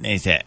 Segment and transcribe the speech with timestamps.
[0.00, 0.42] neyse.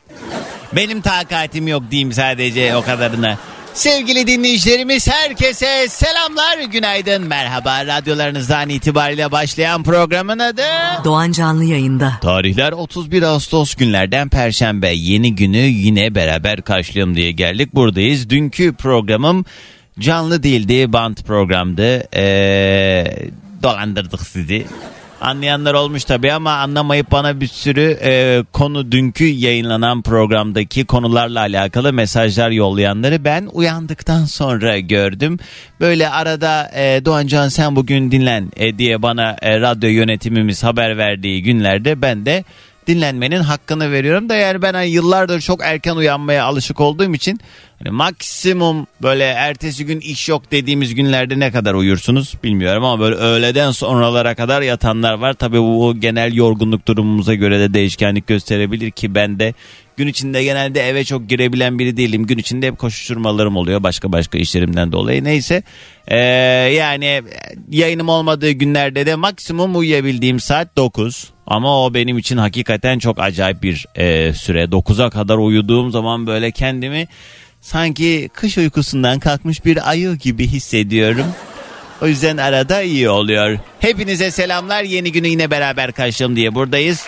[0.76, 3.38] Benim takatim yok diyeyim sadece o kadarını.
[3.74, 7.86] Sevgili dinleyicilerimiz herkese selamlar, günaydın, merhaba.
[7.86, 10.62] Radyolarınızdan itibariyle başlayan programın adı...
[11.04, 12.14] Doğan Canlı yayında.
[12.22, 14.90] Tarihler 31 Ağustos günlerden Perşembe.
[14.90, 17.76] Yeni günü yine beraber karşılayalım diye geldik.
[17.76, 18.30] Buradayız.
[18.30, 19.46] Dünkü programım
[20.00, 22.16] canlı değildi, band programdı.
[22.16, 23.06] Ee,
[23.64, 24.66] dolandırdık sizi.
[25.22, 31.94] Anlayanlar olmuş tabii ama anlamayıp bana bir sürü e, konu dünkü yayınlanan programdaki konularla alakalı
[31.94, 35.40] mesajlar yollayanları ben uyandıktan sonra gördüm.
[35.80, 41.44] Böyle arada e, Doğancan sen bugün dinlen e, diye bana e, radyo yönetimimiz haber verdiği
[41.44, 42.44] günlerde ben de
[42.88, 47.40] dinlenmenin hakkını veriyorum da yani ben hani yıllardır çok erken uyanmaya alışık olduğum için
[47.80, 53.16] hani maksimum böyle ertesi gün iş yok dediğimiz günlerde ne kadar uyursunuz bilmiyorum ama böyle
[53.16, 55.34] öğleden sonralara kadar yatanlar var.
[55.34, 59.54] Tabii bu genel yorgunluk durumumuza göre de değişkenlik gösterebilir ki ben de
[59.98, 62.26] gün içinde genelde eve çok girebilen biri değilim.
[62.26, 65.24] Gün içinde hep koşuşturmalarım oluyor başka başka işlerimden dolayı.
[65.24, 65.64] Neyse
[66.08, 66.18] ee,
[66.74, 67.22] yani
[67.72, 71.30] yayınım olmadığı günlerde de maksimum uyuyabildiğim saat 9.
[71.48, 74.64] Ama o benim için hakikaten çok acayip bir e, süre.
[74.64, 77.08] 9'a kadar uyuduğum zaman böyle kendimi
[77.62, 81.26] sanki kış uykusundan kalkmış bir ayı gibi hissediyorum.
[82.02, 83.60] O yüzden arada iyi oluyor.
[83.80, 84.84] Hepinize selamlar.
[84.84, 87.08] Yeni günü yine beraber karşılayalım diye buradayız.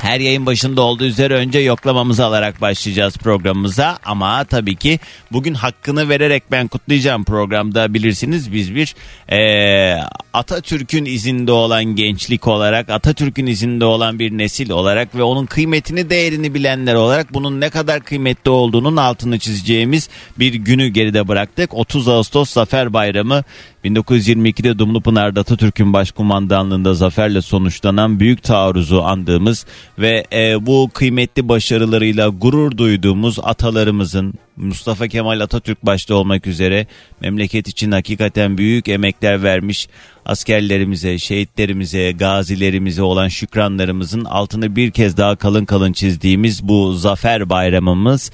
[0.00, 3.98] Her yayın başında olduğu üzere önce yoklamamızı alarak başlayacağız programımıza.
[4.04, 4.98] Ama tabii ki
[5.32, 8.94] bugün hakkını vererek ben kutlayacağım programda bilirsiniz biz bir
[9.32, 10.00] e,
[10.32, 16.54] Atatürk'ün izinde olan gençlik olarak Atatürk'ün izinde olan bir nesil olarak ve onun kıymetini değerini
[16.54, 20.08] bilenler olarak bunun ne kadar kıymetli olduğunun altını çizeceğimiz
[20.38, 21.74] bir günü geride bıraktık.
[21.74, 23.44] 30 Ağustos Zafer Bayramı
[23.84, 29.66] 1922'de Dumlupınar'da Atatürk'ün başkumandanlığında zaferle sonuçlanan büyük taarruzu andığımız
[30.00, 36.86] ve e, bu kıymetli başarılarıyla gurur duyduğumuz atalarımızın Mustafa Kemal Atatürk başta olmak üzere
[37.20, 39.88] memleket için hakikaten büyük emekler vermiş
[40.24, 48.30] askerlerimize, şehitlerimize, gazilerimize olan şükranlarımızın altını bir kez daha kalın kalın çizdiğimiz bu zafer bayramımız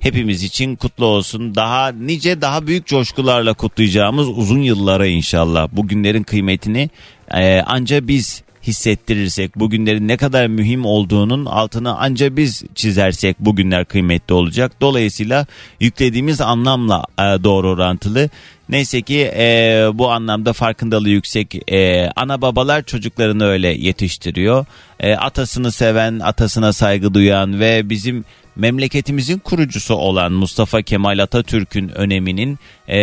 [0.00, 1.54] hepimiz için kutlu olsun.
[1.54, 5.68] Daha nice daha büyük coşkularla kutlayacağımız uzun yıllara inşallah.
[5.72, 6.90] Bu günlerin kıymetini
[7.34, 14.34] e, anca biz hissettirirsek, bugünlerin ne kadar mühim olduğunun altını anca biz çizersek bugünler kıymetli
[14.34, 14.72] olacak.
[14.80, 15.46] Dolayısıyla
[15.80, 18.30] yüklediğimiz anlamla e, doğru orantılı.
[18.68, 24.66] Neyse ki e, bu anlamda farkındalığı yüksek e, ana babalar çocuklarını öyle yetiştiriyor.
[25.00, 28.24] E, atasını seven, atasına saygı duyan ve bizim
[28.56, 32.98] memleketimizin kurucusu olan Mustafa Kemal Atatürk'ün öneminin e,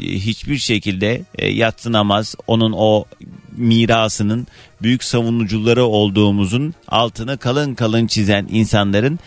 [0.00, 2.34] hiçbir şekilde e, yatsınamaz.
[2.46, 3.04] Onun o
[3.58, 4.46] mirasının
[4.82, 9.18] büyük savunucuları olduğumuzun altını kalın kalın çizen insanların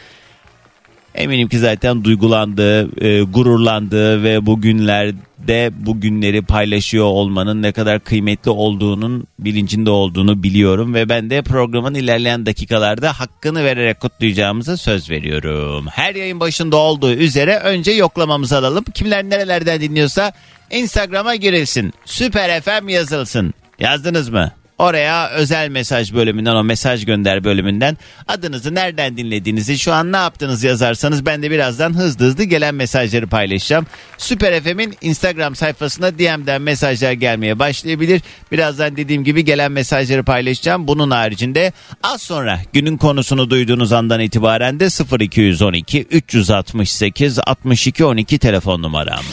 [1.16, 8.52] eminim ki zaten duygulandığı, e, gururlandığı ve bugünlerde bu günleri paylaşıyor olmanın ne kadar kıymetli
[8.52, 15.88] olduğunun bilincinde olduğunu biliyorum ve ben de programın ilerleyen dakikalarda hakkını vererek kutlayacağımıza söz veriyorum.
[15.88, 18.86] Her yayın başında olduğu üzere önce yoklamamızı alalım.
[18.94, 20.32] Kimler nerelerden dinliyorsa
[20.72, 21.94] Instagram'a girilsin.
[22.06, 23.54] Süper FM yazılsın.
[23.82, 24.52] Yazdınız mı?
[24.78, 27.98] Oraya özel mesaj bölümünden o mesaj gönder bölümünden
[28.28, 33.28] adınızı nereden dinlediğinizi şu an ne yaptınız yazarsanız ben de birazdan hızlı hızlı gelen mesajları
[33.28, 33.88] paylaşacağım.
[34.18, 38.22] Süper FM'in Instagram sayfasına DM'den mesajlar gelmeye başlayabilir.
[38.52, 40.88] Birazdan dediğim gibi gelen mesajları paylaşacağım.
[40.88, 44.88] Bunun haricinde az sonra günün konusunu duyduğunuz andan itibaren de
[45.20, 49.24] 0212 368 62 12 telefon numaram.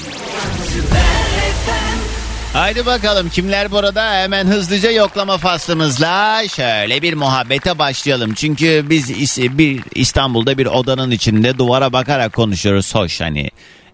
[2.53, 8.35] Haydi bakalım kimler burada hemen hızlıca yoklama faslımızla şöyle bir muhabbete başlayalım.
[8.35, 12.95] Çünkü biz bir İstanbul'da bir odanın içinde duvara bakarak konuşuyoruz.
[12.95, 13.51] Hoş hani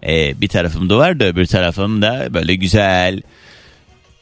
[0.07, 3.21] e, bir tarafım duvar da öbür tarafım da böyle güzel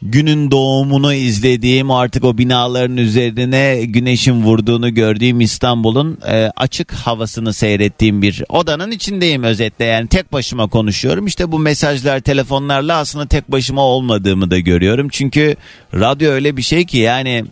[0.06, 8.22] günün doğumunu izlediğim artık o binaların üzerine güneşin vurduğunu gördüğüm İstanbul'un e, açık havasını seyrettiğim
[8.22, 9.86] bir odanın içindeyim özetle.
[9.86, 11.28] Yani tek başıma konuşuyorum.
[11.28, 15.10] İşte bu mesajlar telefonlarla aslında tek başıma olmadığımı da görüyorum.
[15.12, 15.56] Çünkü
[15.94, 17.46] radyo öyle bir şey ki yani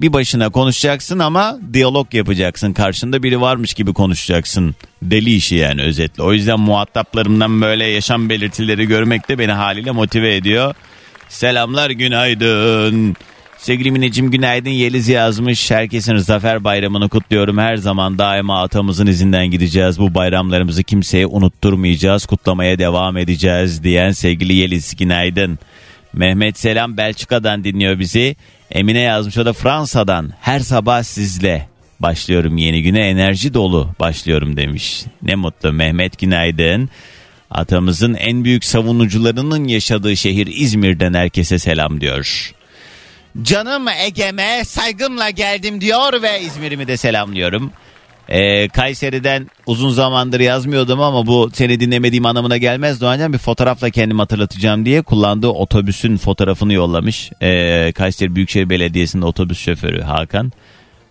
[0.00, 2.72] bir başına konuşacaksın ama diyalog yapacaksın.
[2.72, 4.74] Karşında biri varmış gibi konuşacaksın.
[5.02, 6.22] Deli işi yani özetle.
[6.22, 10.74] O yüzden muhataplarımdan böyle yaşam belirtileri görmek de beni haliyle motive ediyor.
[11.28, 13.16] Selamlar günaydın.
[13.58, 15.70] Sevgili Mineciğim günaydın Yeliz yazmış.
[15.70, 17.58] Herkesin Zafer Bayramı'nı kutluyorum.
[17.58, 19.98] Her zaman daima atamızın izinden gideceğiz.
[19.98, 22.26] Bu bayramlarımızı kimseye unutturmayacağız.
[22.26, 25.58] Kutlamaya devam edeceğiz diyen sevgili Yeliz günaydın.
[26.12, 28.36] Mehmet Selam Belçika'dan dinliyor bizi.
[28.70, 30.32] Emine yazmış o da Fransa'dan.
[30.40, 31.68] Her sabah sizle
[32.00, 35.04] başlıyorum yeni güne enerji dolu başlıyorum demiş.
[35.22, 36.90] Ne mutlu Mehmet günaydın.
[37.50, 42.52] Atamızın en büyük savunucularının yaşadığı şehir İzmir'den herkese selam diyor.
[43.42, 47.72] Canım Ege'me saygımla geldim diyor ve İzmir'imi de selamlıyorum.
[48.28, 54.20] Ee, Kayseri'den uzun zamandır yazmıyordum ama bu seni dinlemediğim anlamına gelmez Doğancan bir fotoğrafla kendimi
[54.20, 57.30] hatırlatacağım diye kullandığı otobüsün fotoğrafını yollamış.
[57.42, 60.52] Ee, Kayseri Büyükşehir Belediyesi'nin otobüs şoförü Hakan.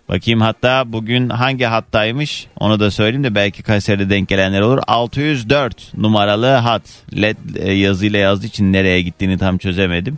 [0.10, 4.80] Bakayım hatta bugün hangi hattaymış onu da söyleyeyim de belki Kayseri'de denk gelenler olur.
[4.88, 6.82] 604 numaralı hat
[7.22, 10.18] led e, yazıyla yazdığı için nereye gittiğini tam çözemedim.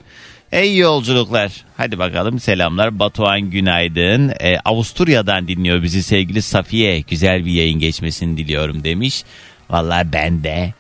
[0.52, 1.52] Ey yolculuklar.
[1.78, 3.00] Hadi bakalım selamlar.
[3.00, 4.34] Batuhan günaydın.
[4.40, 7.00] Ee, Avusturya'dan dinliyor bizi sevgili Safiye.
[7.00, 9.24] Güzel bir yayın geçmesini diliyorum demiş.
[9.70, 10.74] Vallahi ben de.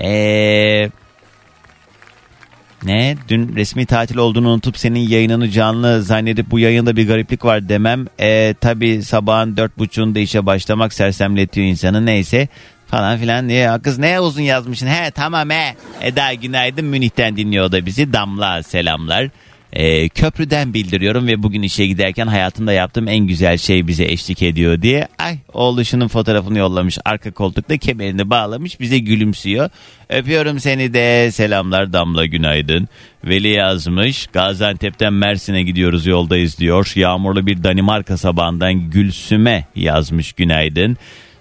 [0.00, 0.90] Eee...
[2.84, 3.16] Ne?
[3.28, 8.06] Dün resmi tatil olduğunu unutup senin yayınını canlı zannedip bu yayında bir gariplik var demem.
[8.20, 12.48] E, tabii sabahın dört buçuğunda işe başlamak sersemletiyor insanı neyse
[12.90, 13.70] falan filan diye.
[13.82, 14.86] Kız ne uzun yazmışsın.
[14.86, 15.74] He tamam he.
[16.00, 18.12] Eda günaydın Münih'ten dinliyor da bizi.
[18.12, 19.30] Damla selamlar.
[19.72, 24.82] Ee, köprüden bildiriyorum ve bugün işe giderken hayatımda yaptığım en güzel şey bize eşlik ediyor
[24.82, 25.08] diye.
[25.18, 26.98] Ay oğluşunun fotoğrafını yollamış.
[27.04, 29.70] Arka koltukta kemerini bağlamış bize gülümsüyor.
[30.08, 32.88] Öpüyorum seni de selamlar Damla günaydın.
[33.24, 36.92] Veli yazmış Gaziantep'ten Mersin'e gidiyoruz yoldayız diyor.
[36.94, 40.96] Yağmurlu bir Danimarka sabahından Gülsüm'e yazmış günaydın.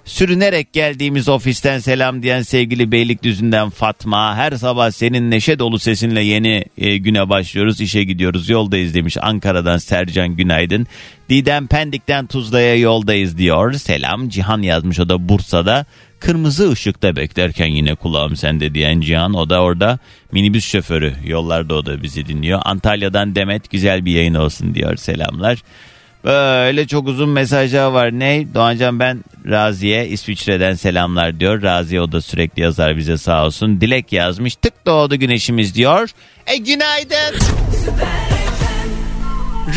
[0.09, 4.35] Sürünerek geldiğimiz ofisten selam diyen sevgili Beylikdüzü'nden Fatma.
[4.35, 7.81] Her sabah senin neşe dolu sesinle yeni e, güne başlıyoruz.
[7.81, 9.17] işe gidiyoruz yoldayız demiş.
[9.21, 10.87] Ankara'dan Sercan Günaydın.
[11.29, 13.73] Didem Pendik'ten Tuzla'ya yoldayız diyor.
[13.73, 15.85] Selam Cihan yazmış o da Bursa'da.
[16.19, 19.33] Kırmızı ışıkta beklerken yine kulağım sende diyen Cihan.
[19.33, 19.99] O da orada
[20.31, 21.13] minibüs şoförü.
[21.25, 22.61] Yollarda o da bizi dinliyor.
[22.65, 24.95] Antalya'dan Demet güzel bir yayın olsun diyor.
[24.95, 25.63] Selamlar.
[26.23, 28.11] Böyle çok uzun mesajlar var.
[28.11, 28.53] Ne?
[28.53, 31.61] Doğancan ben Razi'ye İsviçre'den selamlar diyor.
[31.61, 33.81] Razi'ye o da sürekli yazar bize sağ olsun.
[33.81, 34.55] Dilek yazmış.
[34.55, 36.09] Tık doğdu güneşimiz diyor.
[36.47, 37.39] E günaydın.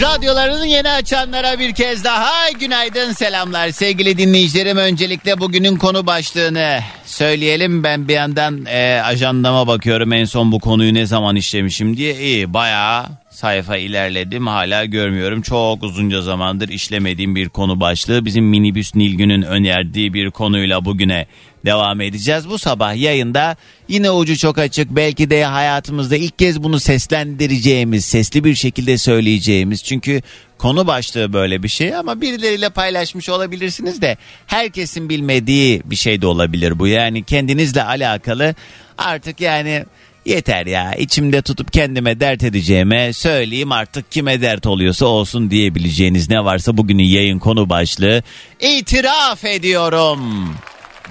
[0.01, 4.77] Radyolarını yeni açanlara bir kez daha günaydın selamlar sevgili dinleyicilerim.
[4.77, 7.85] Öncelikle bugünün konu başlığını söyleyelim.
[7.85, 12.17] Ben bir yandan e, ajandama bakıyorum en son bu konuyu ne zaman işlemişim diye.
[12.17, 15.43] İyi bayağı sayfa ilerledim hala görmüyorum.
[15.43, 18.25] Çok uzunca zamandır işlemediğim bir konu başlığı.
[18.25, 21.27] Bizim minibüs Nilgün'ün önerdiği bir konuyla bugüne
[21.65, 22.49] devam edeceğiz.
[22.49, 23.57] Bu sabah yayında
[23.89, 29.85] yine ucu çok açık belki de hayatımızda ilk kez bunu seslendireceğimiz, sesli bir şekilde söyleyeceğimiz.
[29.85, 30.23] Çünkü
[30.59, 36.27] konu başlığı böyle bir şey ama birileriyle paylaşmış olabilirsiniz de herkesin bilmediği bir şey de
[36.27, 36.87] olabilir bu.
[36.87, 38.55] Yani kendinizle alakalı
[38.99, 39.85] artık yani
[40.25, 46.45] Yeter ya içimde tutup kendime dert edeceğime söyleyeyim artık kime dert oluyorsa olsun diyebileceğiniz ne
[46.45, 48.23] varsa bugünün yayın konu başlığı.
[48.61, 50.55] İtiraf ediyorum.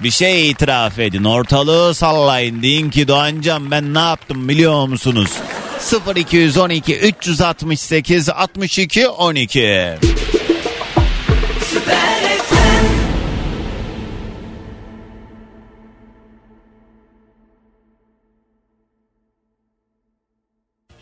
[0.02, 1.24] Bir şey itiraf edin.
[1.24, 2.62] Ortalığı sallayın.
[2.62, 5.30] Deyin ki Doğancan ben ne yaptım biliyor musunuz?
[6.16, 9.88] 0212 368 62 12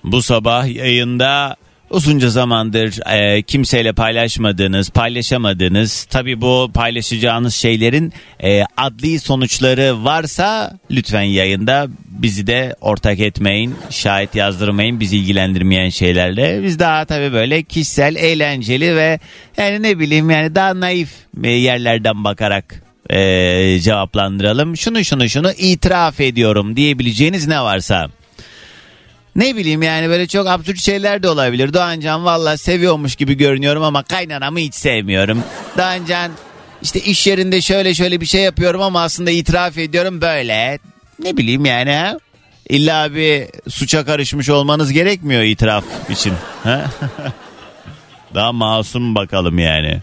[0.04, 1.56] Bu sabah yayında
[1.90, 11.22] uzunca zamandır e, kimseyle paylaşmadığınız, paylaşamadığınız, tabi bu paylaşacağınız şeylerin e, adli sonuçları varsa lütfen
[11.22, 16.62] yayında bizi de ortak etmeyin, şahit yazdırmayın, bizi ilgilendirmeyen şeylerle.
[16.62, 19.18] Biz daha tabi böyle kişisel, eğlenceli ve
[19.56, 21.10] yani ne bileyim yani daha naif
[21.44, 24.76] yerlerden bakarak e, cevaplandıralım.
[24.76, 28.10] Şunu şunu şunu itiraf ediyorum diyebileceğiniz ne varsa.
[29.36, 31.72] Ne bileyim yani böyle çok absürt şeyler de olabilir.
[31.72, 35.42] Doğancan valla seviyormuş gibi görünüyorum ama kaynanamı hiç sevmiyorum.
[35.78, 36.30] Doğancan
[36.82, 40.78] işte iş yerinde şöyle şöyle bir şey yapıyorum ama aslında itiraf ediyorum böyle.
[41.18, 42.18] Ne bileyim yani ha?
[42.68, 46.32] İlla bir suça karışmış olmanız gerekmiyor itiraf için.
[48.34, 50.02] Daha masum bakalım yani.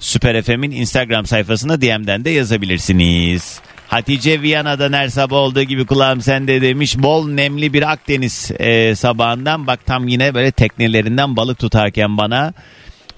[0.00, 3.60] Süper FM'in Instagram sayfasına DM'den de yazabilirsiniz.
[3.92, 6.98] Hatice Viyana'dan her sabah olduğu gibi kulağım sende demiş.
[6.98, 12.52] Bol nemli bir Akdeniz e, sabahından bak tam yine böyle teknelerinden balık tutarken bana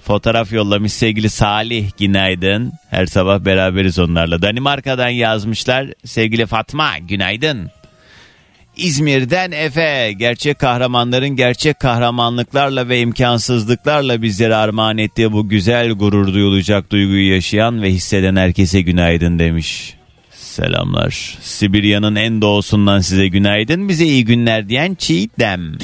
[0.03, 2.73] fotoğraf yollamış sevgili Salih günaydın.
[2.89, 4.41] Her sabah beraberiz onlarla.
[4.41, 7.71] Danimarka'dan yazmışlar sevgili Fatma günaydın.
[8.77, 16.91] İzmir'den Efe gerçek kahramanların gerçek kahramanlıklarla ve imkansızlıklarla bizlere armağan ettiği bu güzel gurur duyulacak
[16.91, 19.95] duyguyu yaşayan ve hisseden herkese günaydın demiş.
[20.55, 21.37] Selamlar.
[21.41, 23.89] Sibirya'nın en doğusundan size günaydın.
[23.89, 25.77] Bize iyi günler diyen Çiğdem.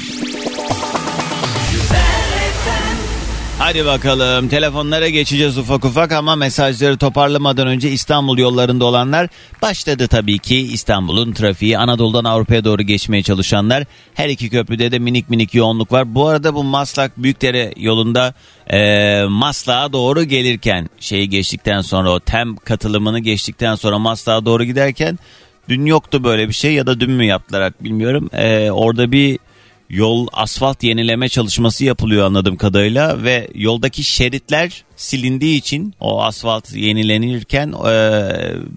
[3.64, 9.28] Hadi bakalım telefonlara geçeceğiz ufak ufak ama mesajları toparlamadan önce İstanbul yollarında olanlar
[9.62, 15.30] başladı tabii ki İstanbul'un trafiği Anadolu'dan Avrupa'ya doğru geçmeye çalışanlar her iki köprüde de minik
[15.30, 16.14] minik yoğunluk var.
[16.14, 18.34] Bu arada bu Maslak Büyükdere yolunda
[18.66, 25.18] e, Maslak'a doğru gelirken şeyi geçtikten sonra o tem katılımını geçtikten sonra Maslak'a doğru giderken
[25.68, 28.30] dün yoktu böyle bir şey ya da dün mü yaptılar bilmiyorum.
[28.32, 29.38] E, orada bir
[29.92, 37.68] yol asfalt yenileme çalışması yapılıyor anladığım kadarıyla ve yoldaki şeritler silindiği için o asfalt yenilenirken
[37.68, 37.94] e,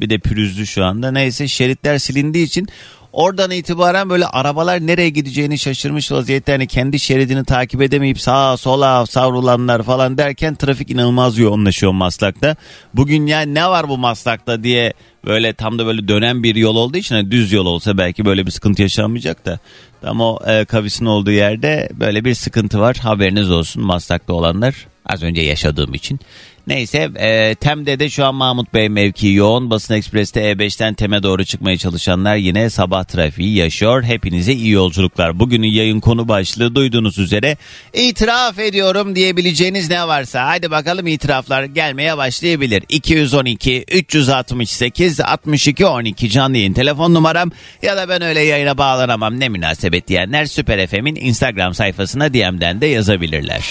[0.01, 1.11] bir de pürüzlü şu anda.
[1.11, 2.67] Neyse şeritler silindiği için
[3.15, 9.05] Oradan itibaren böyle arabalar nereye gideceğini şaşırmış vaziyette hani kendi şeridini takip edemeyip sağa sola
[9.05, 12.55] savrulanlar falan derken trafik inanılmaz yoğunlaşıyor Maslak'ta.
[12.93, 14.93] Bugün yani ne var bu Maslak'ta diye
[15.25, 18.45] böyle tam da böyle dönen bir yol olduğu için hani düz yol olsa belki böyle
[18.45, 19.59] bir sıkıntı yaşanmayacak da
[20.01, 25.23] tam o e, kavisin olduğu yerde böyle bir sıkıntı var haberiniz olsun Maslak'ta olanlar az
[25.23, 26.19] önce yaşadığım için.
[26.67, 29.69] Neyse e, Tem'de de şu an Mahmut Bey mevki yoğun.
[29.69, 34.03] Basın Ekspres'te E5'ten Tem'e doğru çıkmaya çalışanlar yine sabah trafiği yaşıyor.
[34.03, 35.39] Hepinize iyi yolculuklar.
[35.39, 37.57] Bugünün yayın konu başlığı duyduğunuz üzere
[37.93, 40.47] itiraf ediyorum diyebileceğiniz ne varsa.
[40.47, 42.83] Hadi bakalım itiraflar gelmeye başlayabilir.
[42.89, 49.49] 212 368 62 12 canlı yayın telefon numaram ya da ben öyle yayına bağlanamam ne
[49.49, 53.63] münasebet diyenler Süper FM'in Instagram sayfasına DM'den de yazabilirler.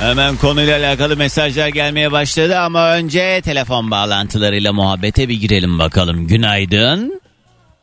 [0.00, 6.26] Hemen konuyla alakalı mesajlar gelmeye başladı ama önce telefon bağlantılarıyla muhabbete bir girelim bakalım.
[6.26, 7.20] Günaydın.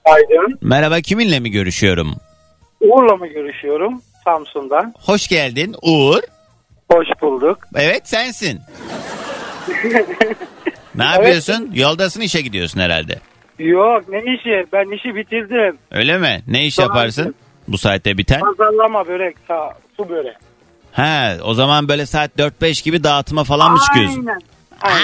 [0.05, 0.57] Aydın.
[0.61, 2.15] Merhaba kiminle mi görüşüyorum?
[2.81, 4.01] Uğur'la mı görüşüyorum?
[4.23, 4.93] Samsun'dan.
[5.05, 6.21] Hoş geldin Uğur.
[6.91, 7.57] Hoş bulduk.
[7.75, 8.59] Evet sensin.
[10.95, 11.71] ne yapıyorsun?
[11.73, 13.19] Yoldasın işe gidiyorsun herhalde.
[13.59, 14.65] Yok ne işi?
[14.73, 15.77] Ben işi bitirdim.
[15.91, 16.41] Öyle mi?
[16.47, 16.97] Ne iş Tamam.
[16.97, 17.35] yaparsın?
[17.67, 18.39] Bu saatte biten.
[18.39, 20.35] Pazarlama börek, sa su börek.
[20.93, 24.25] He, o zaman böyle saat 4-5 gibi dağıtıma falan mı çıkıyorsun?
[24.25, 24.39] Aynen.
[24.81, 25.03] Aynen.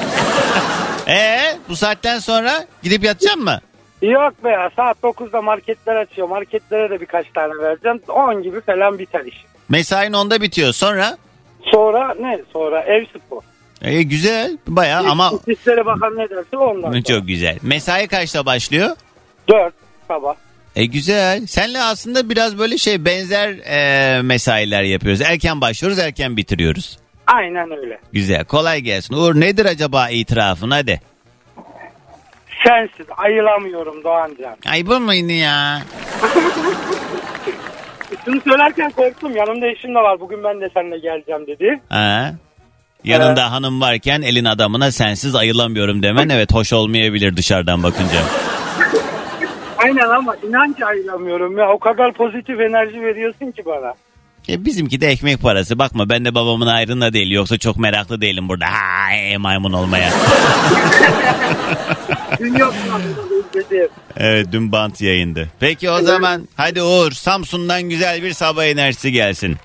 [1.08, 3.60] Ee, bu saatten sonra gidip yatacaksın mı?
[4.02, 6.28] Yok be ya saat 9'da marketler açıyor.
[6.28, 8.00] Marketlere de birkaç tane vereceğim.
[8.08, 9.44] 10 gibi falan biter iş.
[9.68, 10.72] Mesain onda bitiyor.
[10.72, 11.18] Sonra?
[11.72, 12.40] Sonra ne?
[12.52, 13.42] Sonra ev spor.
[13.82, 17.02] E, güzel baya ama İçişleri Bakan ne derse ondan sonra.
[17.02, 17.58] çok güzel.
[17.62, 18.96] Mesai kaçta başlıyor?
[19.48, 19.74] 4
[20.08, 20.34] sabah.
[20.76, 21.46] E güzel.
[21.46, 25.20] Senle aslında biraz böyle şey benzer e, mesailer yapıyoruz.
[25.20, 26.98] Erken başlıyoruz, erken bitiriyoruz.
[27.26, 27.98] Aynen öyle.
[28.12, 28.44] Güzel.
[28.44, 29.14] Kolay gelsin.
[29.14, 31.00] Uğur nedir acaba itirafın hadi.
[32.66, 34.56] Sensiz ayılamıyorum Doğancan.
[34.70, 35.82] Ay bu muydu ya?
[38.24, 39.36] Şunu söylerken korktum.
[39.36, 40.20] Yanımda eşim de var.
[40.20, 41.80] Bugün ben de seninle geleceğim dedi.
[41.88, 42.34] Ha?
[43.04, 48.20] Yanında hanım varken elin adamına sensiz ayılamıyorum demen evet hoş olmayabilir dışarıdan bakınca.
[49.84, 51.68] Aynen ama inanç ayıramıyorum ya.
[51.68, 53.94] O kadar pozitif enerji veriyorsun ki bana.
[54.48, 55.78] E bizimki de ekmek parası.
[55.78, 57.30] Bakma ben de babamın ayrında değil.
[57.30, 58.64] Yoksa çok meraklı değilim burada.
[58.66, 60.10] Ha, e, maymun olmaya.
[62.38, 62.74] Dün yok
[64.16, 65.48] evet dün bant yayındı.
[65.60, 69.56] Peki o zaman hadi Uğur Samsun'dan güzel bir sabah enerjisi gelsin.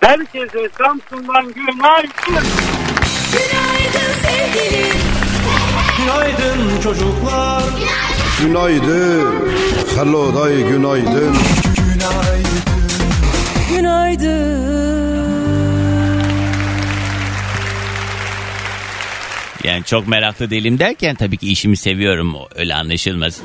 [0.00, 2.46] Herkese Samsun'dan günaydın.
[3.32, 4.96] Günaydın sevgilim.
[5.98, 7.62] Günaydın çocuklar.
[7.62, 8.17] Günaydın.
[9.96, 11.36] Hello day günaydın.
[13.70, 14.58] Günaydın.
[19.64, 22.36] Yani çok meraklı değilim derken tabii ki işimi seviyorum.
[22.56, 23.44] Öyle anlaşılmasın.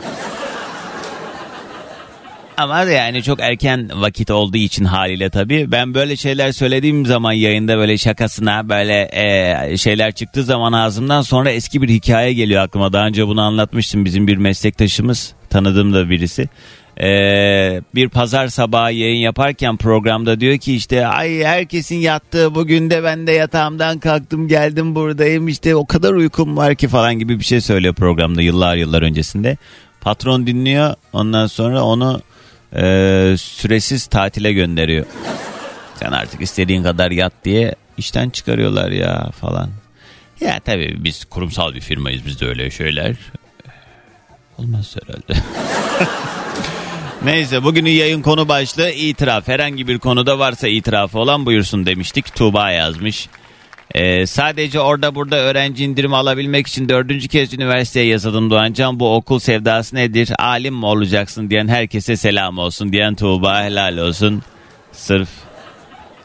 [2.57, 5.71] Ama yani çok erken vakit olduğu için haliyle tabii.
[5.71, 11.51] Ben böyle şeyler söylediğim zaman yayında böyle şakasına böyle e, şeyler çıktığı zaman ağzımdan sonra
[11.51, 12.93] eski bir hikaye geliyor aklıma.
[12.93, 16.49] Daha önce bunu anlatmıştım bizim bir meslektaşımız tanıdığım da birisi.
[17.01, 17.07] E,
[17.95, 23.27] bir pazar sabahı yayın yaparken programda diyor ki işte ay herkesin yattığı bugün de ben
[23.27, 27.61] de yatağımdan kalktım geldim buradayım işte o kadar uykum var ki falan gibi bir şey
[27.61, 29.57] söylüyor programda yıllar yıllar öncesinde.
[30.01, 32.21] Patron dinliyor ondan sonra onu
[32.75, 35.05] e, süresiz tatile gönderiyor.
[35.95, 39.69] Sen artık istediğin kadar yat diye işten çıkarıyorlar ya falan.
[40.41, 43.15] Ya tabii biz kurumsal bir firmayız bizde öyle şeyler.
[44.57, 45.33] Olmaz herhalde.
[47.23, 49.47] Neyse bugünün yayın konu başlığı itiraf.
[49.47, 52.35] Herhangi bir konuda varsa itirafı olan buyursun demiştik.
[52.35, 53.29] Tuğba yazmış.
[53.93, 58.99] Ee, sadece orada burada öğrenci indirimi alabilmek için dördüncü kez üniversiteye yazıldım Doğancan.
[58.99, 60.31] Bu okul sevdası nedir?
[60.39, 64.43] Alim mi olacaksın diyen herkese selam olsun diyen Tuğba helal olsun.
[64.91, 65.29] Sırf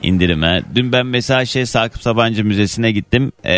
[0.02, 0.62] indirime.
[0.74, 3.32] Dün ben mesela şey Sakıp Sabancı Müzesi'ne gittim.
[3.44, 3.54] Ee,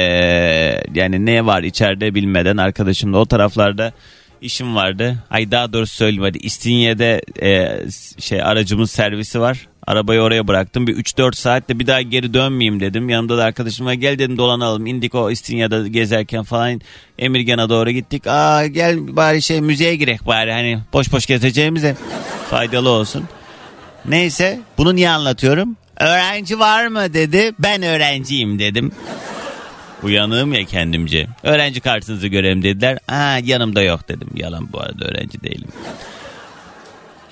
[0.94, 3.92] yani ne var içeride bilmeden arkadaşımla o taraflarda
[4.40, 5.16] işim vardı.
[5.30, 7.78] Ay daha doğrusu söyleyeyim hadi İstinye'de e,
[8.20, 9.68] şey aracımız servisi var.
[9.87, 10.87] Arabayı oraya bıraktım.
[10.87, 13.09] Bir 3-4 saatte bir daha geri dönmeyeyim dedim.
[13.09, 14.87] Yanımda da arkadaşıma gel dedim dolanalım.
[14.87, 16.80] İndik o İstinye'de gezerken falan
[17.18, 18.26] Emirgan'a doğru gittik.
[18.26, 21.97] Aa gel bari şey müzeye girek bari hani boş boş gezeceğimize
[22.50, 23.25] faydalı olsun.
[24.09, 25.76] Neyse bunu niye anlatıyorum?
[26.00, 27.52] Öğrenci var mı dedi.
[27.59, 28.92] Ben öğrenciyim dedim.
[30.02, 31.26] Uyanığım ya kendimce.
[31.42, 32.99] Öğrenci kartınızı görelim dediler.
[33.09, 34.28] Aa yanımda yok dedim.
[34.35, 35.69] Yalan bu arada öğrenci değilim.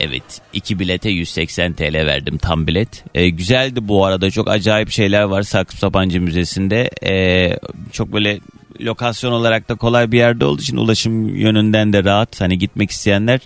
[0.01, 3.05] Evet iki bilete 180 TL verdim tam bilet.
[3.15, 6.91] Ee, güzeldi bu arada çok acayip şeyler var Sakıp Sabancı Müzesi'nde.
[7.07, 7.59] Ee,
[7.93, 8.41] çok böyle
[8.81, 12.41] lokasyon olarak da kolay bir yerde olduğu için ulaşım yönünden de rahat.
[12.41, 13.41] Hani gitmek isteyenler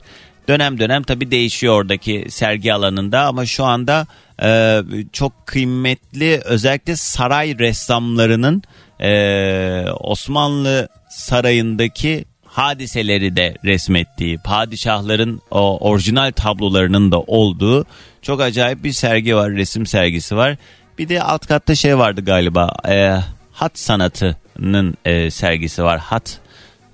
[0.49, 4.07] dönem dönem tabii değişiyor oradaki sergi alanında ama şu anda
[4.43, 4.81] e,
[5.13, 8.63] çok kıymetli özellikle saray ressamlarının
[9.01, 17.87] e, Osmanlı sarayındaki hadiseleri de resmettiği, padişahların o orijinal tablolarının da olduğu
[18.23, 20.57] çok acayip bir sergi var, resim sergisi var.
[20.99, 23.19] Bir de alt katta şey vardı galiba, e,
[23.53, 25.99] hat sanatının e, sergisi var.
[25.99, 26.39] Hat,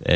[0.09, 0.15] e,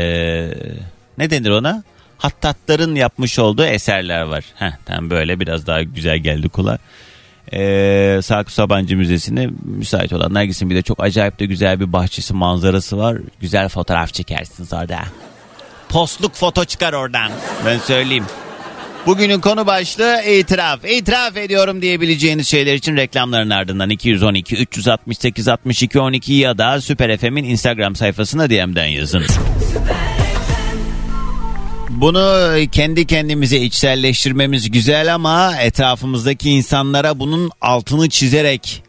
[1.18, 1.82] ne denir ona?
[2.18, 4.44] Hattatların yapmış olduğu eserler var.
[4.54, 6.78] Heh, tam böyle biraz daha güzel geldi kulağa.
[7.54, 10.70] Ee, Sakıp Sabancı Müzesi'ne müsait olanlar gitsin.
[10.70, 13.18] Bir de çok acayip de güzel bir bahçesi manzarası var.
[13.40, 14.98] Güzel fotoğraf çekersiniz orada.
[15.88, 17.30] Postluk foto çıkar oradan.
[17.66, 18.24] Ben söyleyeyim.
[19.06, 20.84] Bugünün konu başlığı itiraf.
[20.84, 27.44] İtiraf ediyorum diyebileceğiniz şeyler için reklamların ardından 212 368 62 12 ya da Süper FM'in
[27.44, 29.22] Instagram sayfasına DM'den yazın.
[32.02, 38.82] Bunu kendi kendimize içselleştirmemiz güzel ama etrafımızdaki insanlara bunun altını çizerek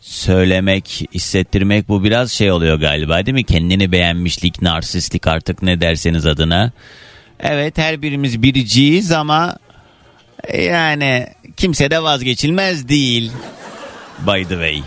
[0.00, 3.44] söylemek, hissettirmek bu biraz şey oluyor galiba değil mi?
[3.44, 6.72] Kendini beğenmişlik, narsistlik artık ne derseniz adına.
[7.40, 9.56] Evet her birimiz biriciyiz ama
[10.58, 13.32] yani kimse de vazgeçilmez değil.
[14.26, 14.82] By the way.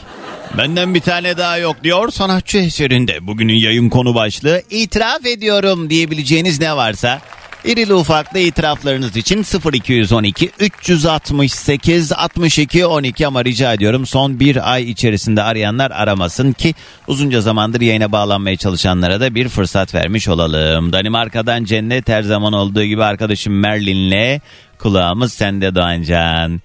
[0.58, 3.28] Benden bir tane daha yok diyor sanatçı eserinde.
[3.28, 7.22] Bugünün yayın konu başlığı itiraf ediyorum diyebileceğiniz ne varsa
[7.66, 15.44] İrili ufaklı itiraflarınız için 0212 368 62 12 ama rica ediyorum son bir ay içerisinde
[15.44, 16.74] arayanlar aramasın ki
[17.08, 20.94] uzunca zamandır yayına bağlanmaya çalışanlara da bir fırsat vermiş olalım.
[20.94, 24.42] Danimarka'dan cennet her zaman olduğu gibi arkadaşım Merlin'le
[24.78, 26.62] kulağımız sende Doğancan.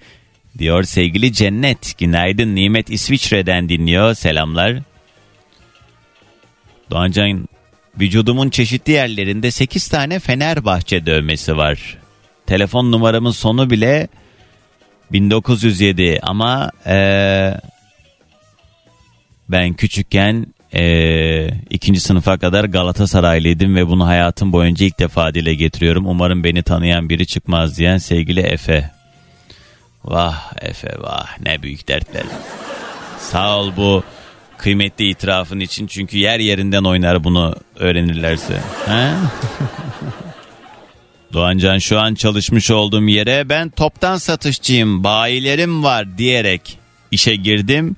[0.57, 1.97] Diyor sevgili Cennet.
[1.97, 4.13] Günaydın Nimet İsviçre'den dinliyor.
[4.13, 4.77] Selamlar.
[6.91, 7.47] Doğancan
[7.99, 11.97] vücudumun çeşitli yerlerinde 8 tane Fenerbahçe dövmesi var.
[12.45, 14.07] Telefon numaramın sonu bile
[15.11, 17.53] 1907 ama ee,
[19.49, 26.07] ben küçükken ee, ikinci sınıfa kadar Galatasaraylıydım ve bunu hayatım boyunca ilk defa dile getiriyorum.
[26.07, 28.91] Umarım beni tanıyan biri çıkmaz diyen sevgili Efe.
[30.03, 32.23] Vah Efe vah ne büyük dertler.
[33.19, 34.03] Sağ ol bu
[34.65, 38.53] kıymetli itirafın için çünkü yer yerinden oynar bunu öğrenirlerse.
[38.85, 39.11] He?
[41.33, 46.79] Doğancan şu an çalışmış olduğum yere ben toptan satışçıyım bayilerim var diyerek
[47.11, 47.95] işe girdim.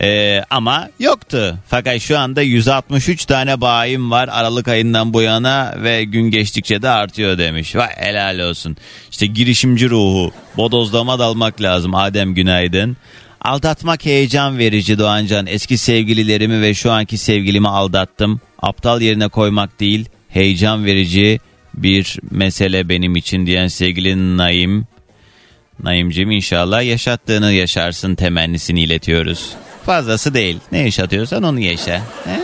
[0.00, 1.58] Ee, ama yoktu.
[1.66, 6.88] Fakat şu anda 163 tane bayim var Aralık ayından bu yana ve gün geçtikçe de
[6.88, 7.76] artıyor demiş.
[7.76, 8.76] Vay helal olsun.
[9.10, 10.32] İşte girişimci ruhu.
[10.56, 11.94] Bodozlama dalmak lazım.
[11.94, 12.96] Adem günaydın.
[13.40, 15.46] Aldatmak heyecan verici Doğancan.
[15.46, 18.40] Eski sevgililerimi ve şu anki sevgilimi aldattım.
[18.62, 21.40] Aptal yerine koymak değil, heyecan verici
[21.74, 24.86] bir mesele benim için diyen sevgili Naim.
[25.82, 29.50] Naim'cim inşallah yaşattığını yaşarsın temennisini iletiyoruz.
[29.86, 30.58] Fazlası değil.
[30.72, 32.02] Ne yaşatıyorsan onu yaşa.
[32.24, 32.40] He?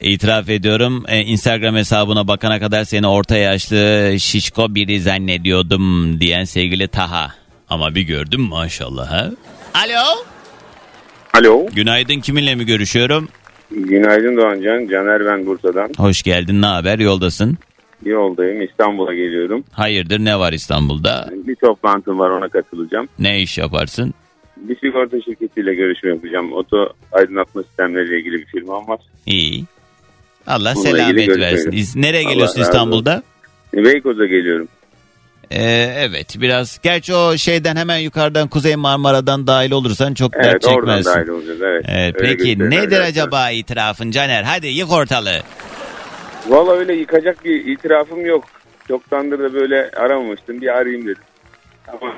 [0.00, 6.88] İtiraf ediyorum e, Instagram hesabına bakana kadar seni orta yaşlı şişko biri zannediyordum diyen sevgili
[6.88, 7.45] Taha.
[7.68, 9.30] Ama bir gördüm maşallah ha.
[9.74, 10.04] Alo.
[11.34, 11.66] Alo.
[11.74, 13.28] Günaydın kiminle mi görüşüyorum?
[13.70, 14.86] Günaydın Doğancan.
[14.88, 15.90] Caner ben Bursa'dan.
[15.98, 17.58] Hoş geldin ne haber yoldasın?
[18.04, 18.62] Yoldayım.
[18.62, 19.64] İstanbul'a geliyorum.
[19.72, 21.28] Hayırdır ne var İstanbul'da?
[21.32, 23.08] Bir toplantım var ona katılacağım.
[23.18, 24.14] Ne iş yaparsın?
[24.56, 26.52] Bir sigorta şirketiyle görüşme yapacağım.
[26.52, 28.98] Oto aydınlatma sistemleriyle ilgili bir firmam var.
[29.26, 29.64] İyi.
[30.46, 31.70] Allah Bununla selamet versin.
[31.72, 33.22] İz- Nereye Allah geliyorsun razı İstanbul'da?
[33.74, 34.68] Beykoz'a geliyorum.
[35.50, 36.78] Ee, evet biraz.
[36.82, 41.10] Gerçi o şeyden hemen yukarıdan Kuzey Marmara'dan dahil olursan çok dert Evet oradan çekmezsin.
[41.20, 41.60] dahil olacağız.
[41.62, 41.84] Evet.
[41.88, 43.00] Evet, peki nedir arkadaşlar.
[43.08, 44.42] acaba itirafın Caner?
[44.42, 45.40] Hadi yık ortalığı.
[46.48, 48.44] Valla öyle yıkacak bir itirafım yok.
[48.88, 50.60] Çoktandır da böyle aramamıştım.
[50.60, 51.22] Bir arayayım dedim.
[51.88, 52.12] Ama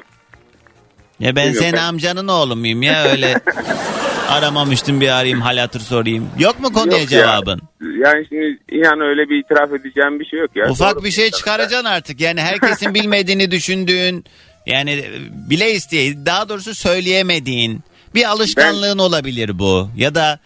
[1.21, 3.41] Ya ben Yok, senin ben- amcanın oğlu muyum ya öyle
[4.29, 6.29] aramamıştım bir arayayım hal hatır sorayım.
[6.39, 7.21] Yok mu konuya Yok ya.
[7.21, 7.61] cevabın?
[7.81, 10.71] Yani şimdi yani öyle bir itiraf edeceğim bir şey yok ya.
[10.71, 12.21] Ufak Doğru bir şey çıkaracaksın artık.
[12.21, 14.25] Yani herkesin bilmediğini düşündüğün
[14.67, 15.05] yani
[15.51, 17.81] bile isteye daha doğrusu söyleyemediğin
[18.15, 19.89] bir alışkanlığın olabilir bu.
[19.97, 20.39] Ya da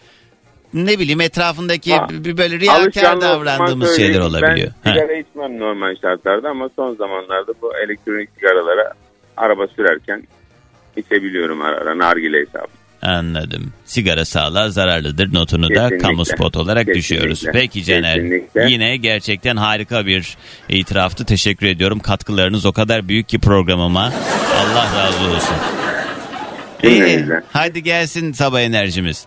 [0.73, 4.71] ne bileyim etrafındaki Ha, bir böyle riyakar davrandığımız şeyler olabiliyor.
[4.85, 4.95] Ben Ha.
[4.95, 8.93] sigara içmem normal şartlarda ama son zamanlarda bu elektronik sigaralara
[9.37, 10.23] araba sürerken
[10.97, 12.67] içebiliyorum ara ara nargile hesabı.
[13.01, 13.73] Anladım.
[13.85, 15.97] Sigara sağlığa zararlıdır notunu da Kesinlikle.
[15.97, 16.99] kamu spot olarak Kesinlikle.
[16.99, 17.43] düşüyoruz.
[17.53, 18.65] Peki Caner Kesinlikle.
[18.69, 20.37] yine gerçekten harika bir
[20.69, 21.25] itiraftı.
[21.25, 21.99] Teşekkür ediyorum.
[21.99, 24.13] Katkılarınız o kadar büyük ki programıma.
[24.59, 25.55] Allah razı olsun.
[26.83, 27.25] İyi.
[27.53, 29.25] Hadi gelsin sabah enerjimiz.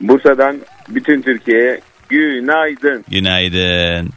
[0.00, 0.56] Bursa'dan
[0.88, 3.04] bütün Türkiye'ye günaydın.
[3.10, 4.10] Günaydın.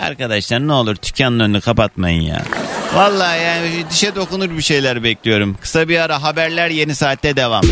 [0.00, 2.42] Arkadaşlar ne olur dükkanın önünü kapatmayın ya.
[2.94, 5.56] Vallahi yani dişe dokunur bir şeyler bekliyorum.
[5.60, 7.62] Kısa bir ara haberler yeni saatte devam.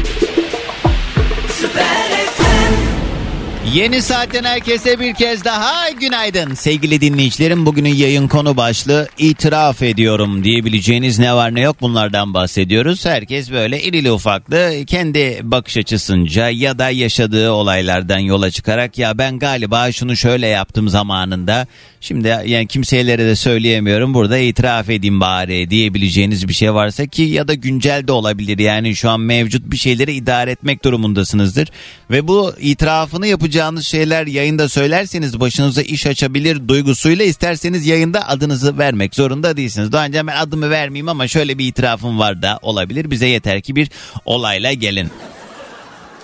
[3.75, 6.55] Yeni saatten herkese bir kez daha günaydın.
[6.55, 13.07] Sevgili dinleyicilerim bugünün yayın konu başlığı itiraf ediyorum diyebileceğiniz ne var ne yok bunlardan bahsediyoruz.
[13.07, 19.39] Herkes böyle irili ufaklı kendi bakış açısınca ya da yaşadığı olaylardan yola çıkarak ya ben
[19.39, 21.67] galiba şunu şöyle yaptım zamanında.
[22.01, 27.49] Şimdi yani kimselere de söyleyemiyorum burada itiraf edeyim bari diyebileceğiniz bir şey varsa ki ya
[27.49, 28.59] da güncel de olabilir.
[28.59, 31.69] Yani şu an mevcut bir şeyleri idare etmek durumundasınızdır.
[32.11, 39.15] Ve bu itirafını yapacağınız şeyler yayında söylerseniz başınıza iş açabilir duygusuyla isterseniz yayında adınızı vermek
[39.15, 39.93] zorunda değilsiniz.
[39.93, 43.11] Daha önce ben adımı vermeyeyim ama şöyle bir itirafım var da olabilir.
[43.11, 43.91] Bize yeter ki bir
[44.25, 45.11] olayla gelin.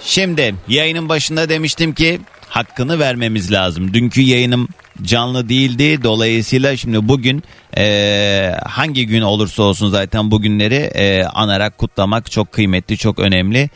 [0.03, 3.95] Şimdi yayının başında demiştim ki hakkını vermemiz lazım.
[3.95, 4.69] Dünkü yayınım
[5.03, 6.03] canlı değildi.
[6.03, 7.43] Dolayısıyla şimdi bugün
[7.77, 13.71] eee, hangi gün olursa olsun zaten bugünleri eee, anarak kutlamak çok kıymetli, çok önemli.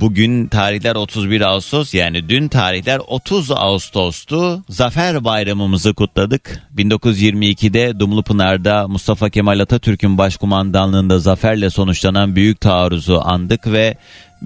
[0.00, 4.62] Bugün tarihler 31 Ağustos yani dün tarihler 30 Ağustos'tu.
[4.68, 6.62] Zafer Bayramımızı kutladık.
[6.76, 13.96] 1922'de Dumlupınar'da Mustafa Kemal Atatürk'ün başkumandanlığında zaferle sonuçlanan büyük taarruzu andık ve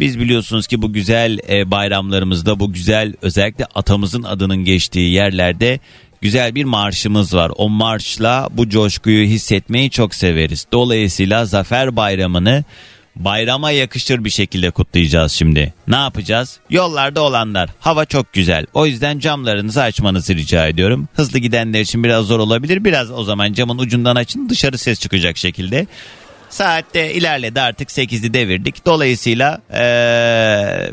[0.00, 5.80] biz biliyorsunuz ki bu güzel e, bayramlarımızda bu güzel özellikle atamızın adının geçtiği yerlerde
[6.20, 7.52] güzel bir marşımız var.
[7.56, 10.66] O marşla bu coşkuyu hissetmeyi çok severiz.
[10.72, 12.64] Dolayısıyla Zafer Bayramı'nı
[13.16, 15.74] bayrama yakışır bir şekilde kutlayacağız şimdi.
[15.88, 16.60] Ne yapacağız?
[16.70, 17.70] Yollarda olanlar.
[17.80, 18.66] Hava çok güzel.
[18.74, 21.08] O yüzden camlarınızı açmanızı rica ediyorum.
[21.14, 22.84] Hızlı gidenler için biraz zor olabilir.
[22.84, 25.86] Biraz o zaman camın ucundan açın dışarı ses çıkacak şekilde.
[26.50, 28.86] Saatte ilerledi artık 8'i devirdik.
[28.86, 30.92] Dolayısıyla eee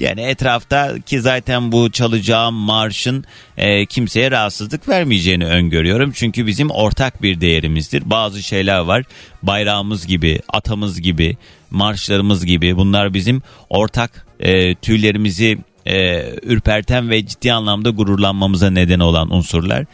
[0.00, 3.24] yani etrafta ki zaten bu çalacağım marşın
[3.56, 6.12] e, kimseye rahatsızlık vermeyeceğini öngörüyorum.
[6.12, 8.10] Çünkü bizim ortak bir değerimizdir.
[8.10, 9.04] Bazı şeyler var.
[9.42, 11.36] Bayrağımız gibi, atamız gibi,
[11.70, 19.34] marşlarımız gibi bunlar bizim ortak e, tüylerimizi e, ürperten ve ciddi anlamda gururlanmamıza neden olan
[19.34, 19.84] unsurlar.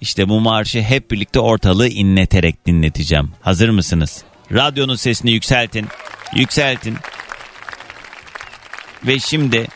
[0.00, 3.30] İşte bu marşı hep birlikte ortalığı inleterek dinleteceğim.
[3.40, 4.22] Hazır mısınız?
[4.52, 5.86] Radyonun sesini yükseltin.
[6.34, 6.96] Yükseltin.
[9.06, 9.66] Ve şimdi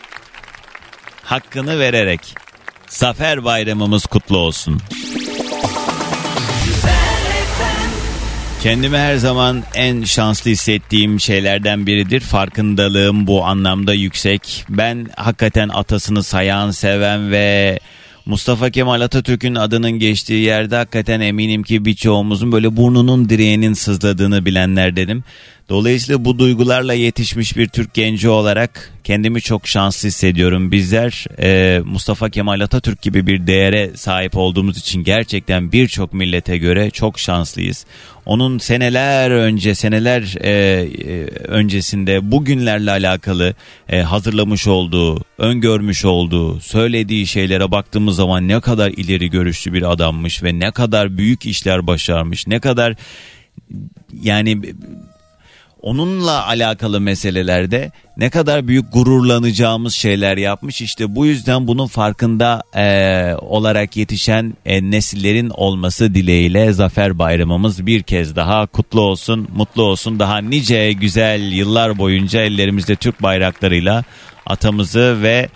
[1.23, 2.21] hakkını vererek
[2.89, 4.81] Zafer Bayramımız kutlu olsun.
[8.63, 12.21] Kendimi her zaman en şanslı hissettiğim şeylerden biridir.
[12.21, 14.65] Farkındalığım bu anlamda yüksek.
[14.69, 17.79] Ben hakikaten atasını sayan, seven ve
[18.27, 25.25] Mustafa Kemal Atatürk'ün adının geçtiği yerde hakikaten eminim ki birçoğumuzun böyle burnunun direğinin sızladığını bilenlerdenim.
[25.69, 30.73] Dolayısıyla bu duygularla yetişmiş bir Türk genci olarak kendimi çok şanslı hissediyorum.
[30.73, 36.91] Bizler e, Mustafa Kemal Atatürk gibi bir değere sahip olduğumuz için gerçekten birçok millete göre
[36.91, 37.87] çok şanslıyız.
[38.27, 43.55] Onun seneler önce, seneler e, e, öncesinde bugünlerle alakalı
[43.89, 50.43] e, hazırlamış olduğu, öngörmüş olduğu, söylediği şeylere baktığımız zaman ne kadar ileri görüşlü bir adammış
[50.43, 52.95] ve ne kadar büyük işler başarmış, ne kadar
[54.23, 54.63] yani
[55.85, 60.81] onunla alakalı meselelerde ne kadar büyük gururlanacağımız şeyler yapmış.
[60.81, 68.03] İşte bu yüzden bunun farkında eee, olarak yetişen e, nesillerin olması dileğiyle Zafer Bayramımız bir
[68.03, 70.19] kez daha kutlu olsun, mutlu olsun.
[70.19, 74.05] Daha nice güzel yıllar boyunca ellerimizde Türk bayraklarıyla
[74.47, 75.49] atamızı ve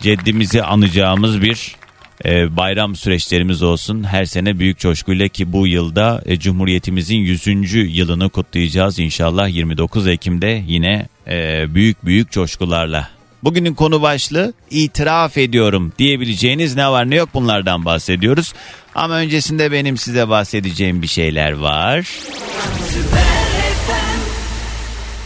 [0.00, 1.81] ceddimizi anacağımız bir
[2.24, 4.04] e, bayram süreçlerimiz olsun.
[4.04, 7.46] Her sene büyük coşkuyla ki bu yılda e, Cumhuriyetimizin 100.
[7.74, 13.08] yılını kutlayacağız inşallah 29 Ekim'de yine e, büyük büyük coşkularla.
[13.44, 18.52] Bugünün konu başlığı itiraf ediyorum diyebileceğiniz ne var ne yok bunlardan bahsediyoruz.
[18.94, 22.06] Ama öncesinde benim size bahsedeceğim bir şeyler var.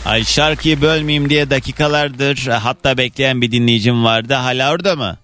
[0.04, 4.34] Ay şarkıyı bölmeyeyim diye dakikalardır hatta bekleyen bir dinleyicim vardı.
[4.34, 5.16] Hala orada mı?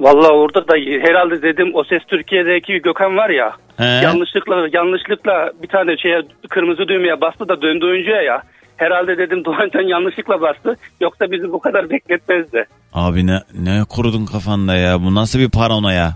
[0.00, 0.74] Vallahi orada da
[1.08, 3.52] herhalde dedim o ses Türkiye'deki Gökhan var ya.
[3.76, 3.84] He?
[3.84, 8.42] Yanlışlıkla yanlışlıkla bir tane şeye kırmızı düğmeye bastı da döndü oyuncuya ya.
[8.76, 10.76] Herhalde dedim Doğancan yanlışlıkla bastı.
[11.00, 12.64] Yoksa bizi bu kadar bekletmezdi.
[12.92, 15.02] Abi ne, ne kurudun kafanda ya?
[15.02, 16.10] Bu nasıl bir paranoya?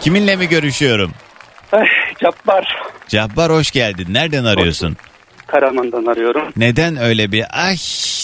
[0.00, 1.10] Kiminle mi görüşüyorum?
[1.72, 1.86] Ay,
[2.20, 2.76] Cabbar
[3.08, 4.06] Cabbar hoş geldin.
[4.10, 4.96] Nereden arıyorsun?
[5.52, 6.42] Karaman'dan arıyorum.
[6.56, 7.76] Neden öyle bir ay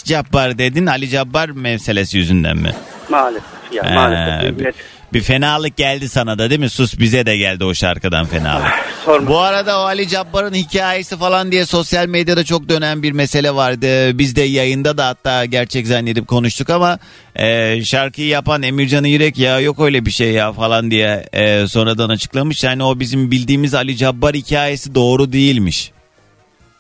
[0.05, 2.71] Cabbar dedin Ali Cabbar meselesi yüzünden mi?
[3.09, 4.59] Maalesef ya Ee, maalesef.
[4.59, 4.75] bir,
[5.13, 6.71] bir fenalık geldi sana da değil mi?
[6.71, 8.67] Sus bize de geldi o şarkıdan fenalık.
[9.05, 9.29] Sorma.
[9.29, 14.19] Bu arada o Ali Cabbar'ın hikayesi falan diye sosyal medyada çok dönen bir mesele vardı.
[14.19, 16.99] Biz de yayında da hatta gerçek zannedip konuştuk ama
[17.37, 22.09] e, şarkıyı yapan Emircan İrek ya yok öyle bir şey ya falan diye e, sonradan
[22.09, 22.65] açıklamış.
[22.65, 25.91] Yani o bizim bildiğimiz Ali Cabbar hikayesi doğru değilmiş.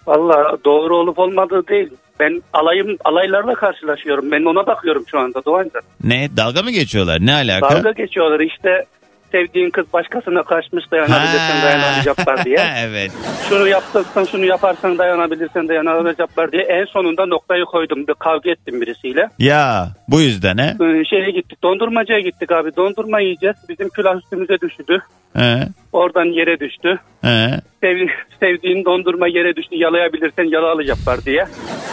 [0.09, 1.88] Vallahi doğru olup olmadığı değil.
[2.21, 4.31] Ben alayım alaylarla karşılaşıyorum.
[4.31, 5.83] Ben ona bakıyorum şu anda Doğancan.
[6.05, 7.71] Ne dalga mı geçiyorlar ne alaka?
[7.71, 8.85] Dalga geçiyorlar işte
[9.33, 12.59] sevdiğin kız başkasına kaçmış dayanabilirsen dayanamayacaklar diye.
[12.79, 13.12] evet.
[13.49, 18.07] Şunu yaptırsan şunu yaparsan dayanabilirsen dayanamayacaklar diye en sonunda noktayı koydum.
[18.07, 19.29] Bir kavga ettim birisiyle.
[19.38, 20.85] Ya bu yüzden he?
[20.85, 23.57] Ee, şeye gittik dondurmacıya gittik abi dondurma yiyeceğiz.
[23.69, 24.99] Bizim külah üstümüze düştü.
[25.37, 25.69] He?
[25.93, 26.99] Oradan yere düştü.
[27.23, 27.61] He?
[27.81, 28.09] Sev,
[28.41, 31.47] sevdiğin dondurma yere düştü yalayabilirsen yala alacaklar diye.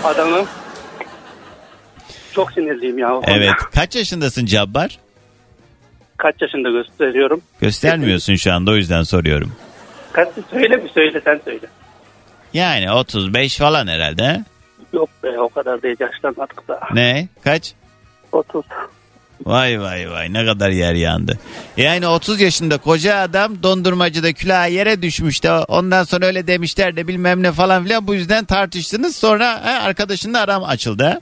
[0.03, 0.45] Adamı
[2.33, 3.21] çok sinirliyim ya.
[3.27, 3.53] Evet.
[3.75, 5.04] Kaç yaşındasın Cabbar?
[6.17, 7.41] Kaç yaşında gösteriyorum.
[7.61, 9.51] Göstermiyorsun şu anda o yüzden soruyorum.
[10.11, 11.67] Kaç söyle bir söyle sen söyle.
[12.53, 14.23] Yani 35 falan herhalde.
[14.23, 14.43] he?
[14.93, 16.79] Yok be o kadar değil yaşlanmadık da.
[16.93, 17.27] Ne?
[17.43, 17.73] Kaç?
[18.31, 18.65] 30.
[19.45, 21.39] Vay vay vay ne kadar yer yandı.
[21.77, 27.07] Yani 30 yaşında koca adam dondurmacıda külah yere düşmüş de ondan sonra öyle demişler de
[27.07, 31.19] bilmem ne falan filan bu yüzden tartıştınız sonra he, arkadaşınla aram açıldı.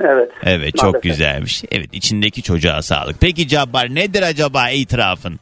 [0.00, 0.30] Evet.
[0.42, 1.02] Evet çok Maalesef.
[1.02, 1.64] güzelmiş.
[1.72, 3.16] Evet içindeki çocuğa sağlık.
[3.20, 5.38] Peki Cabbar nedir acaba itirafın?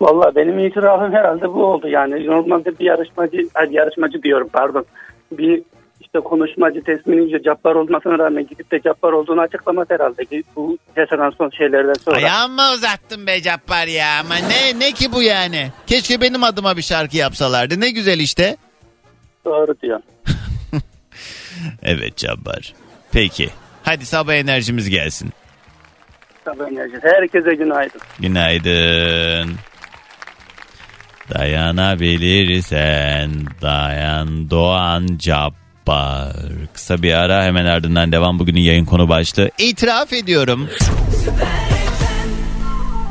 [0.00, 1.88] Vallahi benim itirafım herhalde bu oldu.
[1.88, 4.84] Yani normalde bir yarışmacı, ay, yarışmacı diyorum pardon.
[5.32, 5.62] Bir
[6.00, 11.30] işte konuşmacı tesminince cabbar olmasına rağmen gidip de cabbar olduğunu açıklamaz herhalde ki bu yaşanan
[11.38, 12.16] son şeylerden sonra.
[12.16, 15.70] Ayağımı uzattın be Cabbar ya ama ne ne ki bu yani?
[15.86, 18.56] Keşke benim adıma bir şarkı yapsalardı ne güzel işte.
[19.44, 20.00] Doğru diyor.
[21.82, 22.74] Evet Cabbar.
[23.12, 23.50] Peki.
[23.82, 25.32] Hadi sabah enerjimiz gelsin.
[26.44, 27.00] Tabii enerjisi.
[27.02, 28.00] Herkese günaydın.
[28.20, 29.54] Günaydın.
[31.34, 33.30] Dayanabilirsen
[33.62, 36.36] dayan Doğan Cabbar.
[36.74, 38.38] Kısa bir ara hemen ardından devam.
[38.38, 39.50] Bugünün yayın konu başlığı.
[39.58, 40.68] İtiraf ediyorum.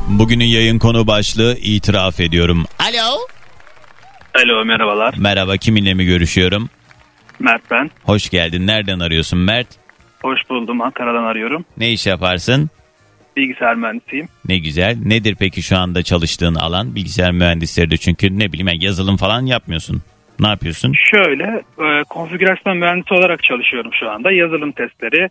[0.08, 2.64] Bugünün yayın konu başlığı itiraf ediyorum.
[2.78, 3.18] Alo.
[4.34, 5.14] Alo merhabalar.
[5.18, 6.70] Merhaba kiminle mi görüşüyorum?
[7.38, 7.90] Mert ben.
[8.04, 8.66] Hoş geldin.
[8.66, 9.68] Nereden arıyorsun Mert?
[10.22, 10.80] Hoş buldum.
[10.80, 11.64] Ankara'dan arıyorum.
[11.76, 12.70] Ne iş yaparsın?
[13.36, 14.28] Bilgisayar mühendisiyim.
[14.48, 14.96] Ne güzel.
[15.04, 16.94] Nedir peki şu anda çalıştığın alan?
[16.94, 20.02] Bilgisayar mühendisleri de çünkü ne bileyim yani yazılım falan yapmıyorsun.
[20.40, 20.92] Ne yapıyorsun?
[21.10, 24.32] Şöyle e, konfigürasyon mühendisi olarak çalışıyorum şu anda.
[24.32, 25.28] Yazılım testleri,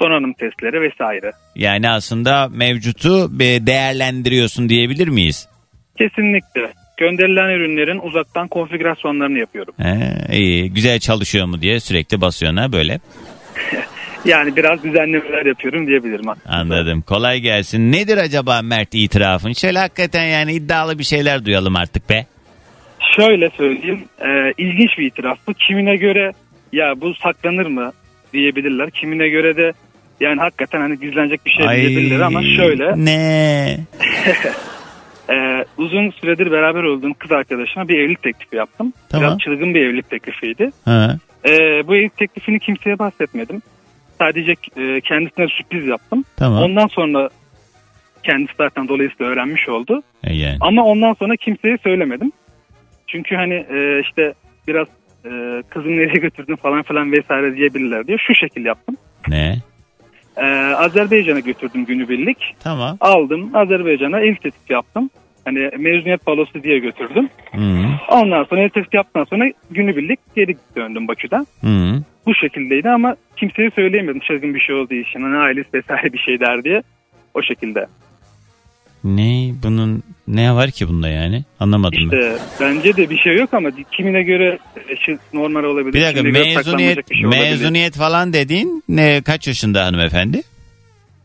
[0.00, 1.32] donanım testleri vesaire.
[1.54, 5.48] Yani aslında mevcutu bir değerlendiriyorsun diyebilir miyiz?
[5.98, 6.72] Kesinlikle.
[6.96, 9.74] Gönderilen ürünlerin uzaktan konfigürasyonlarını yapıyorum.
[9.78, 10.72] He, iyi.
[10.72, 13.00] Güzel çalışıyor mu diye sürekli basıyorsun ha böyle.
[14.24, 16.24] Yani biraz düzenlemeler yapıyorum diyebilirim.
[16.48, 17.02] Anladım.
[17.02, 17.92] Kolay gelsin.
[17.92, 19.52] Nedir acaba Mert itirafın?
[19.52, 22.26] Şöyle hakikaten yani iddialı bir şeyler duyalım artık be.
[23.16, 24.04] Şöyle söyleyeyim.
[24.20, 25.54] e, ilginç bir itiraf bu.
[25.54, 26.32] Kimine göre
[26.72, 27.92] ya bu saklanır mı
[28.32, 28.90] diyebilirler.
[28.90, 29.72] Kimine göre de
[30.20, 33.04] yani hakikaten hani gizlenecek bir şey diyebilirler ama şöyle.
[33.04, 33.76] Ne?
[35.30, 38.92] Ee, uzun süredir beraber olduğum kız arkadaşıma bir evlilik teklifi yaptım.
[39.08, 39.26] Tamam.
[39.28, 40.70] Biraz çılgın bir evlilik teklifiydi.
[40.84, 41.16] Ha.
[41.44, 41.50] Ee,
[41.86, 43.62] bu evlilik teklifini kimseye bahsetmedim.
[44.20, 46.24] Sadece e, kendisine sürpriz yaptım.
[46.36, 46.62] Tamam.
[46.62, 47.28] Ondan sonra
[48.22, 50.02] kendisi zaten dolayısıyla öğrenmiş oldu.
[50.24, 50.56] E yani.
[50.60, 52.32] Ama ondan sonra kimseye söylemedim.
[53.06, 54.34] Çünkü hani e, işte
[54.68, 54.86] biraz
[55.24, 58.96] e, kızını nereye götürdün falan filan vesaire diyebilirler diye şu şekil yaptım.
[59.28, 59.56] Ne?
[60.36, 62.56] Ee, Azerbaycan'a götürdüm günübirlik.
[62.60, 62.96] Tamam.
[63.00, 65.10] Aldım Azerbaycan'a ilk tetkik yaptım.
[65.44, 67.28] Hani mezuniyet balosu diye götürdüm.
[67.52, 67.84] Hı.
[68.08, 71.46] Ondan sonra tetkik yaptıktan sonra günübirlik geri döndüm Bakü'den.
[71.60, 72.02] Hı.
[72.26, 75.20] Bu şekildeydi ama kimseye söyleyemedim çılgın bir şey olduğu için.
[75.20, 76.82] Hani ailesi vesaire bir şey der diye.
[77.34, 77.86] O şekilde.
[79.04, 81.44] Ne bunun ne var ki bunda yani?
[81.60, 82.16] Anlamadım ben.
[82.16, 85.92] İşte bence de bir şey yok ama kimine göre eşit normal olabilir.
[85.92, 87.50] Bir dakika kimine mezuniyet bir şey olabilir.
[87.50, 90.42] mezuniyet falan dediğin ne kaç yaşında hanımefendi?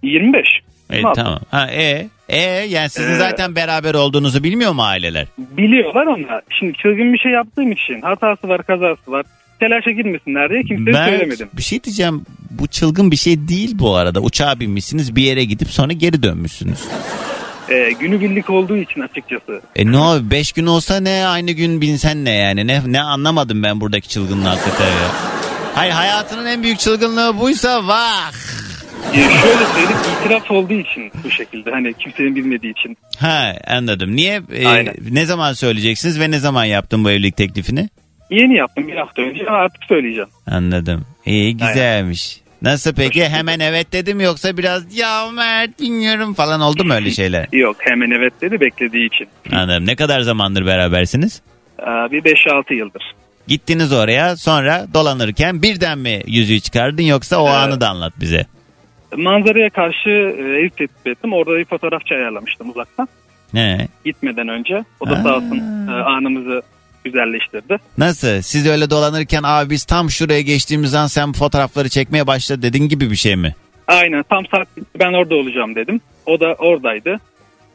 [0.03, 0.47] 25.
[0.89, 1.39] E, tamam.
[1.51, 5.27] Ha e e yani sizin Ee, zaten beraber olduğunuzu bilmiyor mu aileler?
[5.37, 9.25] Biliyorlar ama şimdi çılgın bir şey yaptığım için hatası var kazası var.
[9.59, 11.49] Telaşa girmesinler diye kimseye söylemedim.
[11.57, 12.25] bir şey diyeceğim.
[12.51, 14.19] Bu çılgın bir şey değil bu arada.
[14.21, 16.79] Uçağa binmişsiniz bir yere gidip sonra geri dönmüşsünüz.
[17.69, 19.61] Ee, günübirlik olduğu için açıkçası.
[19.75, 23.63] E ne o 5 gün olsa ne aynı gün binsen ne yani ne ne anlamadım
[23.63, 25.09] ben buradaki çılgınlığı hakikaten ya.
[25.75, 28.31] Hayır hayatının en büyük çılgınlığı buysa vah.
[29.15, 32.97] Ee, şöyle söyleyeyim itiraf olduğu için bu şekilde hani kimsenin bilmediği için.
[33.19, 34.15] Ha anladım.
[34.15, 34.93] Niye e, Aynen.
[35.11, 37.89] ne zaman söyleyeceksiniz ve ne zaman yaptın bu evlilik teklifini?
[38.31, 40.29] Yeni yaptım bir hafta önce ama artık söyleyeceğim.
[40.51, 41.05] Anladım.
[41.25, 42.41] İyi güzelmiş.
[42.61, 47.47] Nasıl peki hemen evet dedim yoksa biraz ya Mert bilmiyorum falan oldu mu öyle şeyler?
[47.53, 49.27] Yok hemen evet dedi beklediği için.
[49.51, 49.85] Anladım.
[49.85, 51.41] Ne kadar zamandır berabersiniz?
[51.79, 53.15] Ee, bir 5-6 yıldır.
[53.47, 57.57] Gittiniz oraya sonra dolanırken birden mi yüzüğü çıkardın yoksa o Evet.
[57.57, 58.45] anı da anlat bize.
[59.17, 61.33] Manzaraya karşı e, ev teklif ettim.
[61.33, 63.07] Orada bir fotoğrafçı ayarlamıştım uzaktan.
[63.53, 63.87] Ne?
[64.05, 64.83] Gitmeden önce.
[64.99, 66.61] O da sağ olsun e, anımızı
[67.03, 67.77] güzelleştirdi.
[67.97, 68.41] Nasıl?
[68.41, 73.11] Siz öyle dolanırken abi biz tam şuraya geçtiğimiz an sen fotoğrafları çekmeye başla dedin gibi
[73.11, 73.55] bir şey mi?
[73.87, 74.67] Aynen tam saat
[74.99, 76.01] ben orada olacağım dedim.
[76.25, 77.19] O da oradaydı.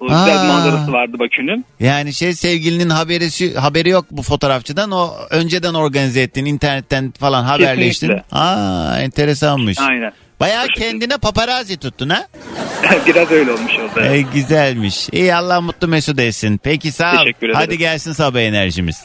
[0.00, 0.44] O güzel Aa.
[0.44, 1.64] manzarası vardı Bakü'nün.
[1.81, 8.07] Yani şey sevgilinin haberi haberi yok bu fotoğrafçıdan o önceden organize ettin internetten falan haberleştin.
[8.09, 8.37] Kesinlikle.
[8.38, 9.79] Aa enteresanmış.
[9.79, 10.12] Aynen.
[10.40, 12.26] Bayağı kendine paparazzi tuttun ha?
[13.07, 14.00] Biraz öyle olmuş oldu.
[14.00, 15.09] E, güzelmiş.
[15.12, 16.61] İyi Allah mutlu mesut etsin.
[16.62, 17.18] Peki sağ ol.
[17.18, 17.55] Teşekkür ederim.
[17.55, 19.05] Hadi gelsin sabah enerjimiz.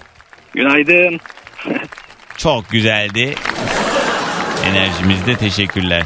[0.54, 1.20] Günaydın.
[2.38, 3.36] Çok güzeldi.
[4.66, 6.04] Enerjimizde teşekkürler.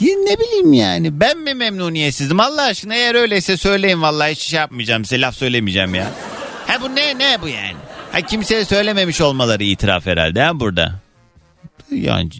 [0.00, 4.56] Ya ne bileyim yani ben mi memnuniyetsizim Allah aşkına eğer öyleyse söyleyin vallahi hiç şey
[4.60, 6.06] yapmayacağım size laf söylemeyeceğim ya.
[6.66, 7.76] Ha bu ne ne bu yani?
[8.12, 10.92] Ha kimseye söylememiş olmaları itiraf herhalde ha burada.
[11.90, 12.30] Yani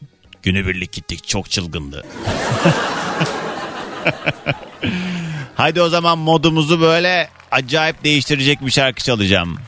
[0.42, 2.04] Günübirlik gittik çok çılgındı.
[5.54, 9.58] Haydi o zaman modumuzu böyle acayip değiştirecek bir şarkı çalacağım.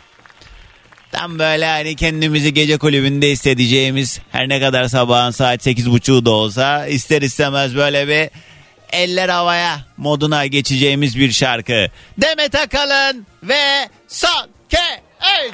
[1.13, 6.87] Tam böyle hani kendimizi gece kulübünde hissedeceğimiz her ne kadar sabahın saat 8.30'u da olsa
[6.87, 8.31] ister istemez böyle bir
[8.93, 11.87] eller havaya moduna geçeceğimiz bir şarkı.
[12.19, 15.53] Demet Akalın ve son K3.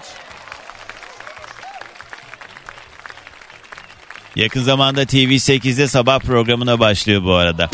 [4.36, 7.68] Yakın zamanda TV8'de sabah programına başlıyor bu arada.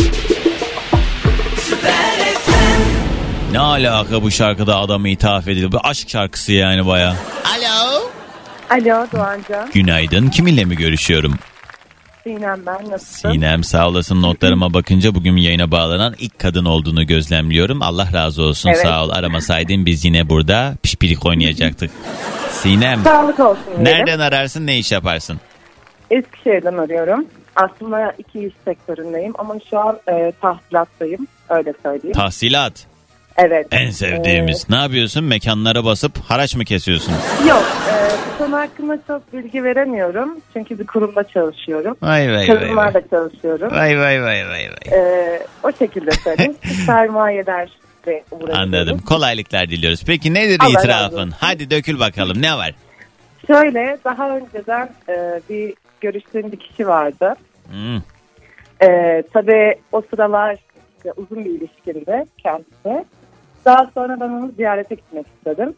[3.52, 5.72] Ne alaka bu şarkıda adamı ithaf edildi?
[5.72, 7.16] Bu aşk şarkısı yani baya.
[7.44, 8.02] Alo.
[8.70, 9.70] Alo Doğancan.
[9.74, 10.28] Günaydın.
[10.28, 11.34] Kiminle mi görüşüyorum?
[12.24, 13.32] Sinem ben nasılsın?
[13.32, 17.82] Sinem sağ olasın notlarıma bakınca bugün yayına bağlanan ilk kadın olduğunu gözlemliyorum.
[17.82, 18.82] Allah razı olsun Evet.
[18.82, 19.10] sağ ol.
[19.10, 21.90] Aramasaydın biz yine burada pişpirik oynayacaktık.
[22.50, 23.84] Sinem Sağlık olsun diyelim.
[23.84, 25.40] nereden ararsın ne iş yaparsın?
[26.10, 27.26] Eskişehir'den arıyorum.
[27.56, 31.26] Aslında iki iş sektöründeyim ama şu an e, tahsilattayım.
[31.48, 32.14] Öyle söyleyeyim.
[32.14, 32.86] Tahsilat.
[33.36, 33.66] evet.
[33.70, 34.70] En sevdiğimiz.
[34.70, 35.24] Ne yapıyorsun?
[35.24, 37.14] Mekanlara basıp haraç mı kesiyorsun?
[37.48, 37.64] Yok.
[37.90, 37.94] E,
[38.28, 40.40] bu konu hakkında çok bilgi veremiyorum.
[40.52, 41.96] Çünkü bir kurumda çalışıyorum.
[42.02, 42.36] Vay vay vay.
[42.36, 42.46] vay.
[42.46, 43.70] Kadınlarla çalışıyorum.
[43.70, 44.98] Vay vay vay vay vay.
[45.00, 46.56] E, o şekilde söyleyeyim.
[48.30, 48.60] Uğraşıyorum.
[48.62, 48.98] Anladım.
[48.98, 50.02] Kolaylıklar diliyoruz.
[50.06, 51.30] Peki nedir Allah itirafın?
[51.40, 52.74] Hadi dökül bakalım ne var?
[53.46, 57.34] Şöyle daha önceden e, bir görüştüğüm bir kişi vardı.
[57.70, 57.96] Hmm.
[58.82, 60.56] Ee, tabii o sıralar
[60.96, 63.04] işte uzun bir ilişkimde kendisi.
[63.64, 65.74] Daha sonra ben onu ziyarete gitmek istedim.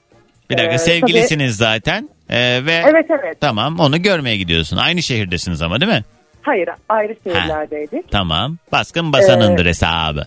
[0.50, 3.40] Bir dakika Ee, sevgilisiniz zaten Ee, ve Evet evet.
[3.40, 4.76] tamam onu görmeye gidiyorsun.
[4.76, 6.04] Aynı şehirdesiniz ama değil mi?
[6.42, 8.10] Hayır ayrı şehirlerdeydik.
[8.10, 8.56] Tamam.
[8.72, 10.24] Baskın basanındır Ee, hesabı.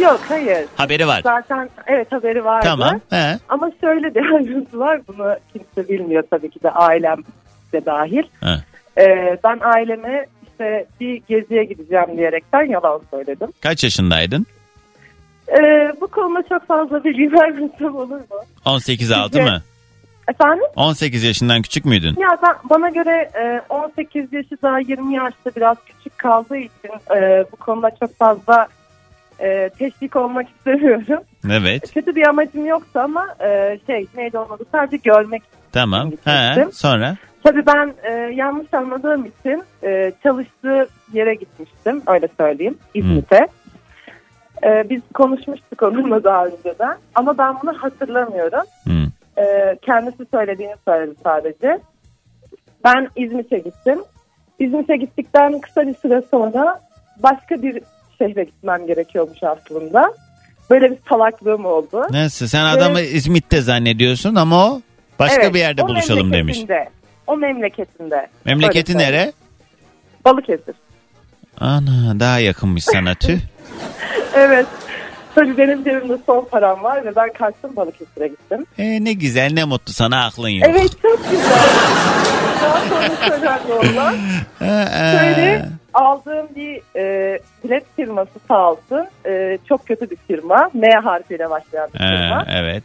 [0.00, 0.64] Yok hayır.
[0.76, 1.20] Haberi var.
[1.22, 2.66] Zaten evet haberi vardı.
[2.68, 3.00] Tamam.
[3.10, 3.38] He.
[3.48, 5.00] Ama şöyle bir ayrıntı var.
[5.08, 7.18] Bunu kimse bilmiyor tabii ki de ailem
[7.72, 8.22] de dahil.
[8.40, 8.54] He.
[8.98, 13.48] Ee, ben aileme işte bir geziye gideceğim diyerekten yalan söyledim.
[13.62, 14.46] Kaç yaşındaydın?
[15.48, 18.40] Ee, bu konuda çok fazla bilgi vermesem olur mu?
[18.64, 19.62] 18 altı mı?
[20.28, 20.64] Efendim?
[20.76, 22.16] 18 yaşından küçük müydün?
[22.20, 27.44] Ya ben, bana göre e, 18 yaşı daha 20 yaşta biraz küçük kaldığı için e,
[27.52, 28.68] bu konuda çok fazla
[29.40, 31.24] e, teşvik olmak istemiyorum.
[31.50, 31.94] Evet.
[31.94, 35.42] Kötü bir amacım yoktu ama e, şey neydi olmadı sadece görmek.
[35.72, 36.10] Tamam.
[36.10, 36.72] Gitmiştim.
[36.72, 37.16] Sonra?
[37.44, 43.46] Tabii ben e, yanlış anladığım için e, çalıştığı yere gitmiştim öyle söyleyeyim İzmit'e.
[44.64, 48.64] E, biz konuşmuştuk onunla daha önceden ama ben bunu hatırlamıyorum.
[48.84, 49.06] Hmm.
[49.44, 51.78] E, kendisi söylediğini söyledi sadece.
[52.84, 53.98] Ben İzmit'e gittim.
[54.58, 56.80] İzmit'e gittikten kısa bir süre sonra
[57.22, 57.82] başka bir
[58.18, 60.14] şehre gitmem gerekiyormuş aslında.
[60.70, 62.02] Böyle bir salaklığım oldu.
[62.10, 62.46] Nasıl?
[62.46, 64.80] Sen adamı İzmit'te zannediyorsun ama o
[65.18, 66.58] başka Evet, bir yerde o buluşalım demiş.
[66.58, 66.99] memleketinde.
[67.30, 68.26] O memleketinde.
[68.44, 69.32] Memleketi Öyle nere?
[70.24, 70.74] Balıkesir.
[71.60, 73.38] Ana daha yakınmış sana tüh.
[74.34, 74.66] Evet.
[75.34, 78.66] Tabii benim cebimde son param var ve ben kaçtım Balıkesir'e gittim.
[78.78, 80.68] E, ne güzel ne mutlu sana aklın yok.
[80.70, 81.50] Evet çok güzel.
[82.62, 84.14] Daha sonra önemli olan.
[85.18, 89.06] Şöyle aldığım bir e, bilet firması sağ olsun.
[89.26, 90.70] E, çok kötü bir firma.
[90.74, 92.46] M harfiyle başlayan bir firma.
[92.48, 92.84] evet.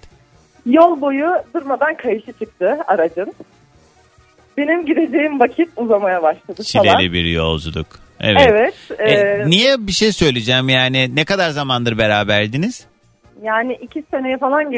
[0.65, 3.33] Yol boyu durmadan kayışı çıktı aracın.
[4.57, 6.83] Benim gideceğim vakit uzamaya başladı falan.
[6.83, 7.87] Çileli bir yolculuk.
[8.19, 8.41] Evet.
[8.49, 8.73] Evet.
[8.99, 12.87] E, e, niye bir şey söyleyeceğim yani ne kadar zamandır beraberdiniz?
[13.43, 14.71] yani iki seneye falan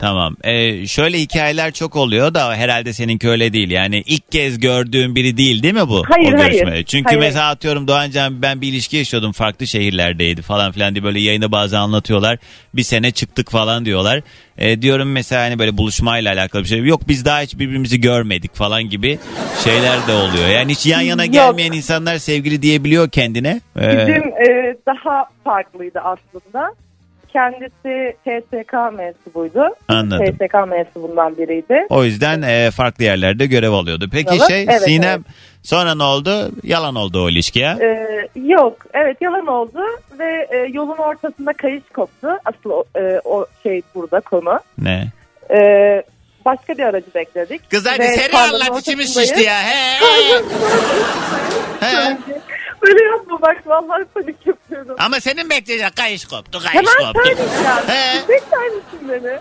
[0.00, 0.36] Tamam.
[0.44, 3.70] E, şöyle hikayeler çok oluyor da herhalde seninki öyle değil.
[3.70, 6.04] Yani ilk kez gördüğün biri değil değil mi bu?
[6.08, 6.70] Hayır, o görüşme?
[6.70, 6.84] hayır.
[6.84, 7.20] Çünkü Hayır.
[7.20, 11.78] mesela atıyorum Doğancan ben bir ilişki yaşıyordum farklı şehirlerdeydi falan filan diye böyle yayında bazen
[11.78, 12.38] anlatıyorlar.
[12.74, 14.22] Bir sene çıktık falan diyorlar.
[14.58, 16.84] E, diyorum mesela hani böyle buluşmayla alakalı bir şey.
[16.84, 19.18] Yok biz daha hiç birbirimizi görmedik falan gibi
[19.64, 20.48] şeyler de oluyor.
[20.48, 21.32] Yani hiç yan yana Yok.
[21.34, 23.60] gelmeyen insanlar sevgili diyebiliyor kendine.
[23.80, 26.74] E, Bizim e, daha farklıydı aslında.
[27.32, 29.74] Kendisi TSK mensubuydu.
[29.88, 30.26] Anladım.
[30.26, 31.86] TSK mensubundan biriydi.
[31.90, 34.08] O yüzden e, farklı yerlerde görev alıyordu.
[34.12, 35.24] Peki Evet, şey evet, Sinem
[35.62, 36.50] sonra ne oldu?
[36.62, 37.78] Yalan oldu o ilişki ya.
[37.80, 39.80] E, yok evet yalan oldu
[40.18, 42.28] ve e, yolun ortasında kayış koptu.
[42.44, 44.60] Asıl o, e, o şey burada konu.
[44.78, 45.04] Ne?
[45.50, 45.58] E,
[46.44, 47.70] başka bir aracı bekledik.
[47.70, 49.62] Kız hadi Ve seri anlat içimiz şişti ya.
[49.62, 49.98] He.
[51.86, 52.16] He.
[52.82, 54.96] Böyle yapma bak vallahi panik yapıyorum.
[54.98, 57.28] Ama senin bekleyecek kayış koptu kayış Hemen koptu.
[57.28, 57.86] söyleyeceğim.
[57.86, 58.28] He.
[58.28, 59.38] Bekler misin beni?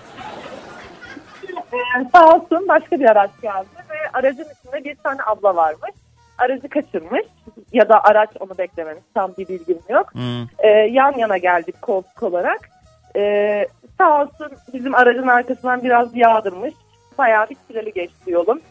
[1.73, 5.91] Ee, sağ olsun başka bir araç geldi ve aracın içinde bir tane abla varmış.
[6.37, 7.25] Aracı kaçırmış
[7.73, 10.13] ya da araç onu beklememiş tam bir bilgim yok.
[10.13, 10.47] Hı.
[10.59, 12.69] Ee, yan yana geldik koltuk olarak.
[13.15, 13.67] Ee,
[13.97, 16.73] sağ olsun bizim aracın arkasından biraz yağdırmış.
[17.17, 18.61] Bayağı bir çileli geçti yolum.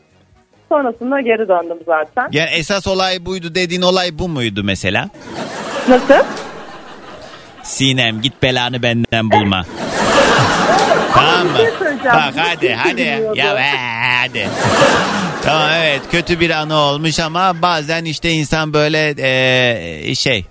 [0.69, 2.29] Sonrasında geri döndüm zaten.
[2.33, 5.09] Yani esas olay buydu dediğin olay bu muydu mesela?
[5.89, 6.25] Nasıl?
[7.63, 9.63] Sinem git belanı benden bulma.
[11.15, 11.57] tamam mı?
[11.59, 12.13] şey.
[12.13, 13.23] Bak hadi hadi.
[13.35, 13.63] Ya be,
[14.21, 14.49] hadi.
[15.43, 20.45] tamam evet kötü bir anı olmuş ama bazen işte insan böyle eee, şey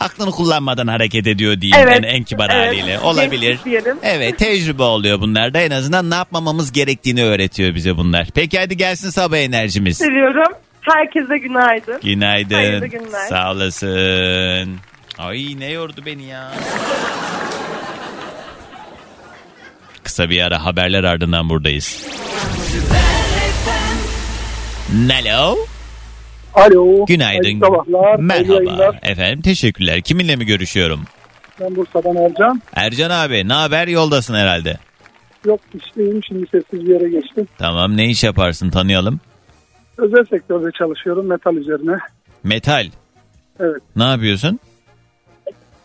[0.00, 2.66] aklını kullanmadan hareket ediyor diyeyim Evet, en, en kibar evet.
[2.66, 2.98] haliyle.
[3.00, 3.58] Olabilir.
[3.64, 3.96] Diyelim.
[4.02, 8.28] Evet tecrübe oluyor bunlarda en azından ne yapmamamız gerektiğini öğretiyor bize bunlar.
[8.34, 9.98] Peki hadi gelsin sabah enerjimiz.
[9.98, 10.52] Seviyorum.
[10.80, 12.00] Herkese günaydın.
[12.00, 12.54] Günaydın.
[12.54, 13.28] Hayırlı günler.
[13.28, 14.76] Sağ olasın.
[15.18, 16.52] Ay ne yordu beni ya.
[20.02, 22.06] Kısa bir ara haberler ardından buradayız.
[25.08, 25.56] Hello.
[26.56, 27.06] Alo.
[27.06, 27.42] Günaydın.
[27.44, 28.18] Hayırlı sabahlar.
[28.18, 28.92] Merhaba.
[29.02, 30.00] Efendim teşekkürler.
[30.00, 31.00] Kiminle mi görüşüyorum?
[31.60, 32.62] Ben Bursa'dan Ercan.
[32.74, 34.78] Ercan abi ne haber yoldasın herhalde.
[35.46, 37.48] Yok işteyim şimdi sessiz bir yere geçtim.
[37.58, 39.20] Tamam ne iş yaparsın tanıyalım.
[39.98, 41.96] Özel sektörde çalışıyorum metal üzerine.
[42.44, 42.86] Metal.
[43.60, 43.82] Evet.
[43.96, 44.60] Ne yapıyorsun?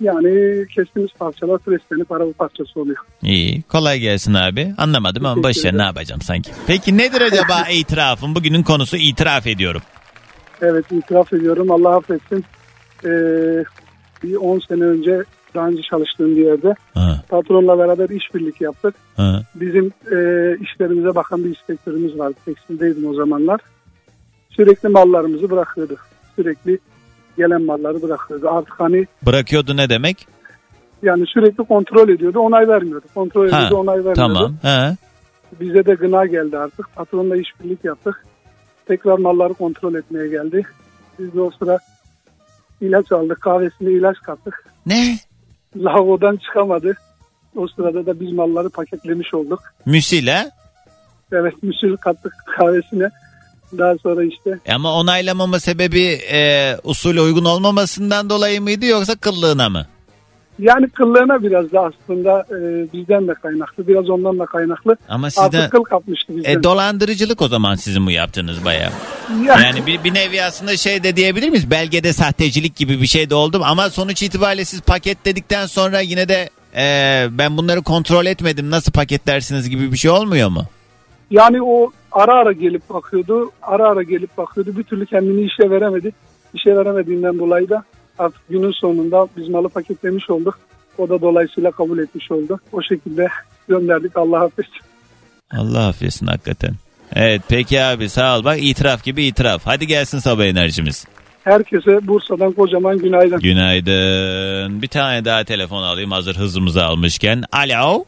[0.01, 2.97] Yani kestiğimiz parçalar preslenip araba parçası oluyor.
[3.21, 4.73] İyi kolay gelsin abi.
[4.77, 5.77] Anlamadım ama ederim.
[5.77, 6.51] ne yapacağım sanki.
[6.67, 8.35] Peki nedir acaba itirafın?
[8.35, 9.81] Bugünün konusu itiraf ediyorum.
[10.61, 12.45] Evet itiraf ediyorum Allah affetsin.
[13.05, 13.09] Ee,
[14.23, 15.23] bir 10 sene önce
[15.55, 18.95] daha önce çalıştığım bir yerde Ha, patronla beraber işbirlik yaptık.
[19.17, 19.41] ha.
[19.55, 20.17] Bizim e,
[20.61, 22.35] işlerimize bakan bir inspektörümüz vardı.
[22.45, 23.61] Tekstildeydim o zamanlar.
[24.49, 25.95] Sürekli mallarımızı bırakıyordu.
[26.35, 26.79] Sürekli
[27.37, 28.49] gelen malları bırakıyordu.
[28.49, 30.27] Artık hani Bırakıyordu ne demek?
[31.03, 32.39] yani sürekli kontrol ediyordu.
[32.39, 33.05] Onay vermiyordu.
[33.13, 33.75] Kontrol Ha, ediyordu.
[33.75, 34.15] onay vermiyordu.
[34.15, 34.55] Tamam.
[34.61, 34.95] Ha.
[35.59, 36.95] Bize de gına geldi artık.
[36.95, 38.25] Patronla işbirlik yaptık.
[38.91, 40.63] Tekrar malları kontrol etmeye geldi.
[41.19, 41.79] Biz de o sıra
[42.81, 43.41] ilaç aldık.
[43.41, 44.65] Kahvesine ilaç kattık.
[44.85, 45.17] Ne?
[45.77, 46.97] Lavabodan çıkamadı.
[47.55, 49.59] O sırada da biz malları paketlemiş olduk.
[49.85, 50.49] Müsile.
[51.31, 53.09] Evet müsül kattık kahvesine.
[53.77, 59.85] Daha sonra işte Ama onaylamama sebebi e, usule uygun olmamasından dolayı mıydı yoksa kıllığına mı?
[60.61, 62.57] Yani kıllığına biraz da aslında e,
[62.93, 63.87] bizden de kaynaklı.
[63.87, 64.97] Biraz ondan da kaynaklı.
[65.09, 66.59] Ama sizden Artık kıl kapmıştı bizden.
[66.59, 68.91] e, dolandırıcılık o zaman sizin bu yaptığınız bayağı.
[69.47, 71.71] Yani- Yani bir, bir nevi aslında şey de diyebilir miyiz?
[71.71, 76.49] Belgede sahtecilik gibi bir şey de oldu ama sonuç itibariyle siz paketledikten sonra yine de
[76.75, 76.83] e,
[77.31, 80.63] ben bunları kontrol etmedim nasıl paketlersiniz gibi bir şey olmuyor mu?
[81.31, 83.51] Yani o ara ara gelip bakıyordu.
[83.61, 84.77] Ara ara gelip bakıyordu.
[84.77, 86.11] Bir türlü kendini işe veremedi.
[86.53, 87.83] İşe veremediğinden dolayı da
[88.19, 90.59] artık günün sonunda biz malı paketlemiş olduk.
[90.97, 92.59] O da dolayısıyla kabul etmiş oldu.
[92.71, 93.27] O şekilde
[93.67, 94.81] gönderdik Allah affetsin.
[95.57, 96.73] Allah affetsin hakikaten.
[97.15, 99.61] Evet peki abi sağ ol bak itiraf gibi itiraf.
[99.65, 101.05] Hadi gelsin sabah enerjimiz.
[101.43, 103.39] Herkese Bursa'dan kocaman günaydın.
[103.39, 104.81] Günaydın.
[104.81, 107.43] Bir tane daha telefon alayım hazır hızımızı almışken.
[107.51, 108.05] Alo.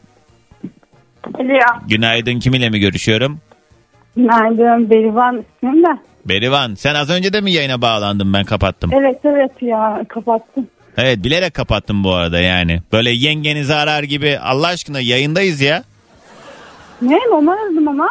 [1.34, 1.58] Alo.
[1.88, 3.40] Günaydın kiminle mi görüşüyorum?
[4.16, 4.90] Günaydın.
[4.90, 5.98] Berivan ismim de.
[6.28, 8.90] Berivan sen az önce de mi yayına bağlandın ben kapattım.
[8.94, 10.66] Evet evet ya kapattım.
[10.96, 12.82] Evet bilerek kapattım bu arada yani.
[12.92, 15.84] Böyle yengenizi arar gibi Allah aşkına yayındayız ya.
[17.02, 18.08] Ne normal aradım ama.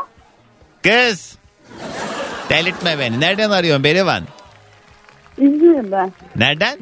[0.84, 1.38] Kız.
[2.50, 3.20] Delirtme beni.
[3.20, 4.24] Nereden arıyorsun Berivan?
[5.38, 6.10] İzmir'de.
[6.36, 6.80] Nereden?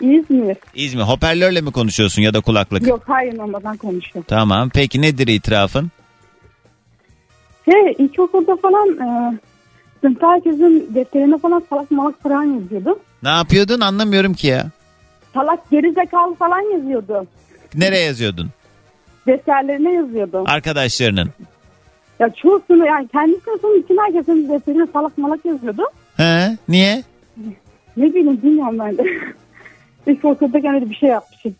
[0.00, 0.56] İzmir.
[0.74, 1.02] İzmir.
[1.02, 2.86] Hoparlörle mi konuşuyorsun ya da kulaklık?
[2.86, 4.24] Yok hayır normalden konuşuyorum.
[4.28, 4.70] Tamam.
[4.74, 5.90] Peki nedir itirafın?
[7.64, 9.38] Şey ilkokulda falan e,
[10.06, 12.98] sınıfta herkesin defterine falan salak malak falan yazıyordu.
[13.22, 14.66] Ne yapıyordun anlamıyorum ki ya.
[15.34, 17.26] Salak gerizekalı falan yazıyordu.
[17.74, 18.50] Nereye yazıyordun?
[19.26, 20.44] Defterlerine yazıyordu.
[20.46, 21.30] Arkadaşlarının.
[22.18, 25.82] Ya çoğu sınıf yani kendi sınıfının için herkesin defterine salak malak yazıyordu.
[26.16, 26.56] He?
[26.68, 27.02] Niye?
[27.96, 29.04] Ne bileyim bilmiyorum ben de.
[30.12, 31.54] İlkokuldayken öyle bir şey yapmışım.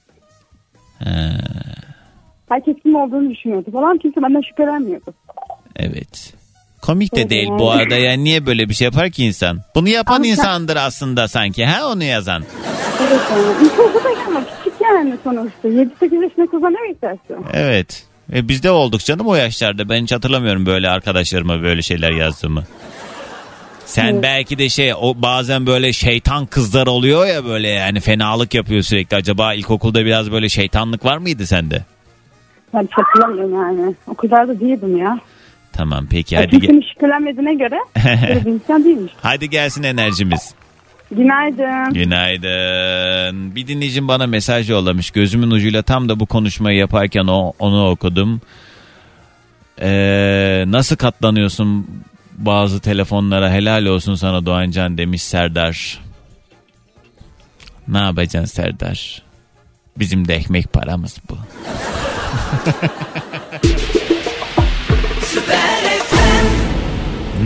[0.98, 1.30] He,
[2.48, 3.98] Herkes kim olduğunu düşünüyordu falan.
[3.98, 5.14] Kimse benden şüphelenmiyordu.
[5.76, 6.34] evet.
[6.86, 9.60] Komik de değil bu arada yani niye böyle bir şey yapar ki insan?
[9.74, 12.44] Bunu yapan Ama insandır aslında sanki ha onu yazan.
[13.08, 13.66] Evet yani.
[13.66, 15.68] İlkokuldayken ama küçük yani sonuçta.
[15.68, 17.46] 7-8 yaşında ne beklersin?
[17.52, 18.04] Evet.
[18.32, 19.88] E bizde olduk canım o yaşlarda.
[19.88, 22.64] Ben hiç hatırlamıyorum böyle arkadaşlarıma böyle şeyler yazdığımı.
[23.86, 24.22] Sen Evet.
[24.22, 29.16] belki de şey o bazen böyle şeytan kızlar oluyor ya böyle yani fenalık yapıyor sürekli.
[29.16, 31.84] Acaba ilkokulda biraz böyle şeytanlık var mıydı sende?
[32.74, 33.94] Ben hatırlamıyorum yani.
[34.06, 35.18] O kadar da değildim ya.
[35.76, 36.60] Tamam peki ya hadi gel.
[36.60, 37.78] kimsenin şüphelenmediğine göre
[38.28, 39.12] böyle bir insan değilmiş.
[39.22, 40.54] Hadi gelsin enerjimiz.
[41.10, 41.94] Günaydın.
[41.94, 43.54] Günaydın.
[43.54, 45.10] Bir dinleyicim bana mesaj yollamış.
[45.10, 48.40] Gözümün ucuyla tam da bu konuşmayı yaparken o, onu okudum.
[49.80, 51.86] Ee, nasıl katlanıyorsun
[52.32, 56.00] bazı telefonlara helal olsun sana Doğancan demiş Serdar.
[57.88, 59.22] Ne yapacaksın Serdar?
[59.98, 61.38] Bizim de ekmek paramız bu.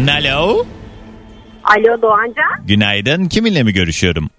[0.08, 0.66] Alo.
[1.64, 2.66] Alo Doğancan.
[2.66, 3.24] Günaydın.
[3.28, 4.30] Kiminle mi görüşüyorum?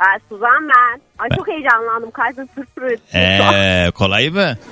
[0.00, 1.00] Ben Suzan ben.
[1.18, 2.10] Ay çok heyecanlandım.
[2.10, 2.98] Kalbim ötüyor.
[3.14, 4.56] Ee, kolay mı?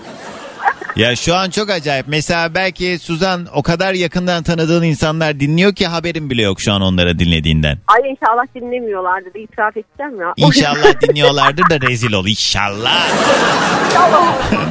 [0.97, 2.07] Ya şu an çok acayip.
[2.09, 6.83] Mesela belki Suzan o kadar yakından tanıdığın insanlar dinliyor ki haberin bile yok şu an
[6.83, 7.79] onlara dinlediğinden.
[7.87, 9.41] Ay inşallah dinlemiyorlardır.
[9.41, 10.33] İtiraf edeceğim ya.
[10.37, 12.27] İnşallah dinliyorlardır da rezil ol.
[12.27, 13.09] İnşallah.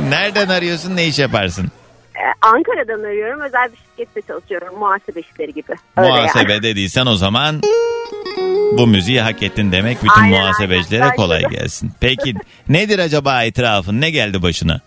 [0.10, 1.72] Nereden arıyorsun ne iş yaparsın?
[2.16, 3.42] Ee, Ankara'dan arıyorum.
[3.42, 4.80] Özel bir şirkette çalışıyorum.
[4.80, 5.74] Muhasebe işleri gibi.
[5.98, 6.64] Öyle Muhasebe yani.
[6.64, 7.62] dediysen o zaman
[8.78, 9.98] bu müziği hak ettin demek.
[10.04, 11.16] Bütün Aynen, muhasebecilere aynen.
[11.16, 11.92] kolay gelsin.
[12.02, 12.34] Peki
[12.70, 14.02] nedir acaba itirafın?
[14.02, 14.80] Ne geldi başına?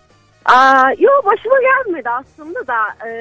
[0.45, 3.07] Aa, yok başıma gelmedi aslında da.
[3.07, 3.11] e,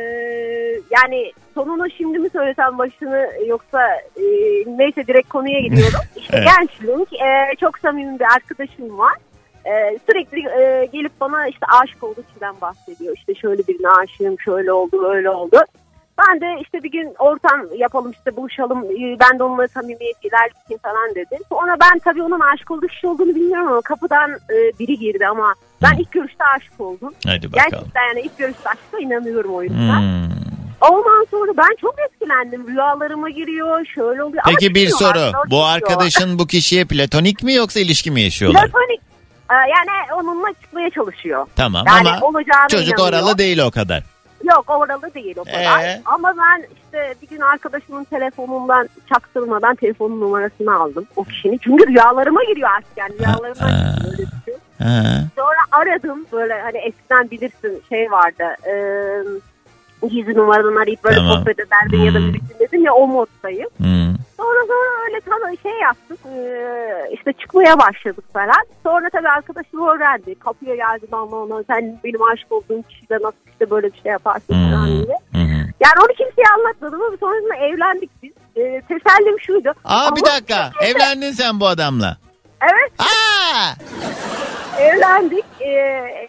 [0.91, 3.83] yani sonunu şimdi mi söylesem başını yoksa
[4.17, 4.23] e,
[4.67, 6.01] neyse direkt konuya gidiyorum.
[6.17, 6.49] İşte Evet.
[6.59, 7.01] gençliğim.
[7.01, 9.15] E, çok samimi bir arkadaşım var.
[9.67, 13.17] E, sürekli e, gelip bana işte aşık olduğu kişiden bahsediyor.
[13.17, 15.57] İşte şöyle birine aşığım, şöyle oldu, öyle oldu.
[16.19, 18.85] Ben de işte bir gün ortam yapalım işte buluşalım.
[18.85, 21.39] e, Ben de onunla samimiyet ilerleteyim falan dedim.
[21.49, 25.55] Sonra ben tabii onun aşık olduğu kişi olduğunu bilmiyorum ama kapıdan e, biri girdi ama
[25.83, 27.15] ben ilk görüşte aşık oldum.
[27.27, 27.71] Hadi bakalım.
[27.71, 30.01] Gerçekten yani ilk görüşte aşka inanıyorum o yüzden.
[30.01, 30.37] Hmm.
[30.81, 32.69] Ondan sonra ben çok etkilendim.
[32.69, 34.43] Rüyalarıma giriyor, şöyle oluyor.
[34.47, 35.51] Ama Peki bir çıkıyor, soru.
[35.51, 38.63] Bu arkadaşın bu kişiye platonik mi yoksa ilişki mi yaşıyorlar?
[38.63, 38.96] Platonik.
[39.51, 41.47] E, Yani onunla çıkmaya çalışıyor.
[41.57, 43.23] Tamam Yani ama olacağına çocuk inanıyor.
[43.23, 44.03] oralı değil o kadar.
[44.45, 45.81] Yok oralı değil o kadar.
[45.85, 46.03] Ee?
[46.05, 51.59] Ama ben işte bir gün arkadaşımın telefonundan çaktırmadan telefonun numarasını aldım o kişinin.
[51.59, 53.71] Çünkü rüyalarıma giriyor artık yani rüyalarıma
[54.11, 54.29] giriyor.
[54.45, 54.55] şey.
[55.37, 58.45] Sonra aradım böyle hani eskiden bilirsin şey vardı.
[58.69, 58.73] E,
[60.09, 61.39] gizli numaradan arayıp böyle Tamam.
[61.39, 62.33] sohbet ederdin ya da Hmm.
[62.33, 63.69] birisi dedim ya o moddayım.
[63.77, 64.15] Hmm.
[64.37, 66.19] Sonra sonra öyle tabii şey yaptık.
[66.27, 68.65] Ee, işte çıkmaya başladık falan.
[68.83, 70.35] Sonra tabii arkadaşım öğrendi.
[70.35, 74.55] Kapıya geldi bana ona sen benim aşık olduğum kişiyle nasıl işte böyle bir şey yaparsın
[74.71, 75.17] falan diye.
[75.81, 78.33] Yani onu kimseye anlatmadım ama sonrasında evlendik biz.
[78.57, 79.73] Ee, tesellim şuydu.
[79.85, 80.71] Aa bir Ama- dakika.
[80.87, 82.17] Evlendin sen bu adamla.
[82.63, 82.93] Evet.
[82.99, 83.75] Aa!
[84.81, 85.45] Evlendik.
[85.61, 85.71] Ee,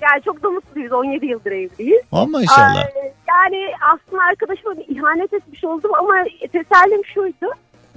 [0.02, 0.92] yani çok da mutluyuz.
[0.92, 2.02] 17 yıldır evliyiz.
[2.12, 2.84] O maşallah.
[2.86, 6.14] Ee, yani aslında arkadaşıma bir ihanet etmiş oldum ama
[6.52, 7.46] tesellim şuydu.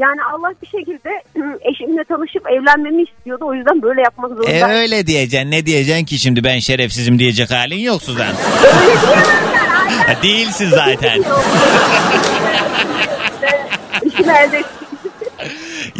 [0.00, 1.10] Yani Allah bir şekilde
[1.70, 3.44] eşimle tanışıp evlenmemi istiyordu.
[3.46, 4.50] O yüzden böyle yapmak zorunda.
[4.50, 5.50] E öyle diyeceksin.
[5.50, 8.34] Ne diyeceksin ki şimdi ben şerefsizim diyecek halin yok Suzan.
[10.22, 11.22] Değilsin zaten.
[14.04, 14.62] İşimi elde.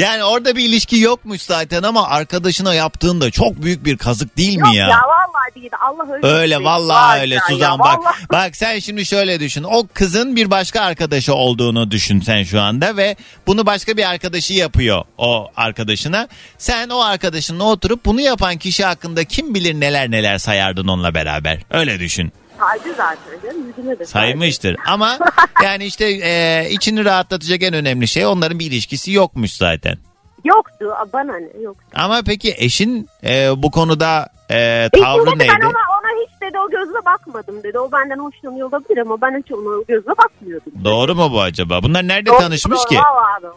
[0.01, 4.57] Yani orada bir ilişki yokmuş zaten ama arkadaşına yaptığın da çok büyük bir kazık değil
[4.57, 4.89] mi Yok ya?
[4.89, 5.71] ya vallahi değil.
[5.81, 6.27] Allah öyle.
[6.27, 7.99] Öyle vallahi öyle ya, Suzan ya, bak.
[7.99, 8.17] vallahi.
[8.33, 9.63] Bak sen şimdi şöyle düşün.
[9.63, 14.55] O kızın bir başka arkadaşı olduğunu düşün sen şu anda ve bunu başka bir arkadaşı
[14.55, 16.29] yapıyor o arkadaşına.
[16.59, 21.59] Sen o arkadaşınla oturup bunu yapan kişi hakkında kim bilir neler neler sayardın onunla beraber.
[21.71, 22.33] Öyle düşün.
[22.61, 23.55] Saydı zaten.
[23.67, 24.07] Yüzüme de.
[24.07, 25.19] Saymıştır ama
[25.65, 29.99] yani işte e, içini rahatlatacak en önemli şey onların bir ilişkisi yokmuş zaten.
[30.45, 30.87] Yoktu.
[31.13, 31.63] Bana ne?
[31.63, 31.77] Yok.
[31.95, 35.53] Ama peki eşin e, bu konuda e, Eşim tavrı dedi neydi?
[35.61, 37.79] ben ona, ona hiç dedi o gözle bakmadım dedi.
[37.79, 40.73] O benden hoşlanıyor olabilir ama ben hiç ona o gözle bakmıyordum.
[40.85, 41.83] Doğru mu bu acaba?
[41.83, 42.97] Bunlar nerede Doğru, tanışmış doğru, ki?
[42.97, 43.55] Vallahi doğru.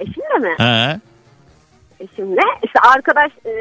[0.00, 0.54] Eşimle mi?
[0.58, 1.00] Ha?
[2.00, 2.40] Eşimle.
[2.64, 3.52] İşte arkadaş e,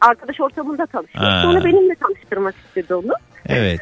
[0.00, 1.20] arkadaş ortamında tanıştık.
[1.20, 1.40] Ha.
[1.44, 3.12] Sonra benimle tanıştırmak istedi onu.
[3.48, 3.80] Evet.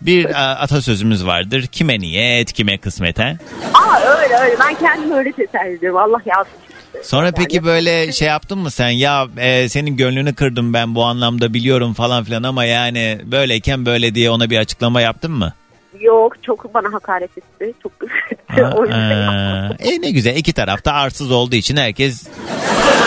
[0.00, 1.66] Bir a, atasözümüz vardır.
[1.66, 3.32] Kime niyet, kime kısmet ha?
[3.74, 4.56] Aa öyle öyle.
[4.60, 5.98] Ben kendimi öyle teselli ediyorum.
[5.98, 6.66] Allah işte.
[7.02, 8.88] Sonra peki böyle şey yaptın mı sen?
[8.88, 14.14] Ya e, senin gönlünü kırdım ben bu anlamda biliyorum falan filan ama yani böyleyken böyle
[14.14, 15.52] diye ona bir açıklama yaptın mı?
[16.00, 17.72] Yok çok bana hakaret etti.
[17.82, 17.92] Çok
[18.30, 18.64] etti.
[18.76, 19.26] o yüzden.
[19.28, 22.32] Aa, e ne güzel iki tarafta arsız olduğu için herkes Ya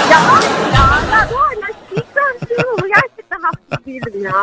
[0.09, 0.19] ya
[0.73, 0.81] ya
[2.73, 4.33] ama gerçekten haksız değilim ya.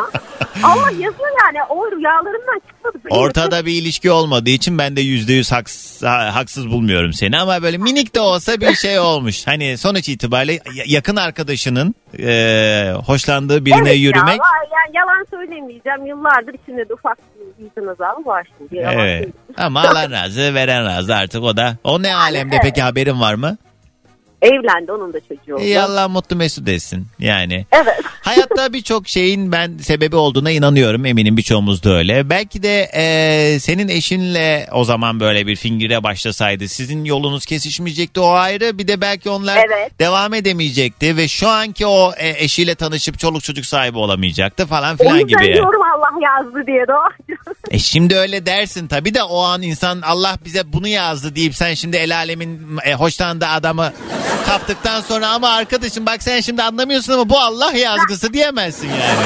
[0.63, 1.63] Allah yazıyor yani.
[1.69, 2.97] O rüyalarımdan çıkmadı.
[3.05, 3.17] benim.
[3.21, 7.61] ortada bir ilişki olmadığı için ben de yüzde yüz haks, ha- haksız bulmuyorum seni ama
[7.61, 9.47] böyle minik de olsa bir şey olmuş.
[9.47, 16.05] Hani sonuç itibariyle ya- yakın arkadaşının e, hoşlandığı birine evet yürümek Ya, yani yalan söylemeyeceğim.
[16.05, 17.17] Yıllardır içinde de ufak
[17.59, 18.75] vicdan azabı var şimdi.
[18.77, 19.29] Evet.
[19.57, 21.77] Ama alan razı veren razı artık o da.
[21.83, 22.63] O ne alemde evet.
[22.63, 23.57] peki haberin var mı?
[24.41, 25.63] Evlendi onun da çocuğu oldu.
[25.63, 27.65] İyi Allah mutlu mesut etsin yani.
[27.71, 27.99] Evet.
[28.21, 32.29] Hayatta birçok şeyin ben sebebi olduğuna inanıyorum eminim birçoğumuz da öyle.
[32.29, 38.29] Belki de e, senin eşinle o zaman böyle bir fingire başlasaydı sizin yolunuz kesişmeyecekti o
[38.29, 38.77] ayrı.
[38.77, 39.99] Bir de belki onlar Evet.
[39.99, 44.97] devam edemeyecekti ve şu anki o e, eşiyle tanışıp çoluk çocuk sahibi olamayacaktı falan O
[44.97, 45.45] filan yüzden gibi.
[45.45, 45.53] yani.
[45.53, 47.33] diyorum Allah yazdı diye de o.
[47.71, 51.73] E şimdi öyle dersin tabii de o an insan Allah bize bunu yazdı deyip sen
[51.73, 53.93] şimdi el alemin e, hoşlandığı adamı
[54.45, 59.19] kaptıktan sonra ama arkadaşım bak sen şimdi anlamıyorsun ama bu Allah yazgısı diyemezsin yani.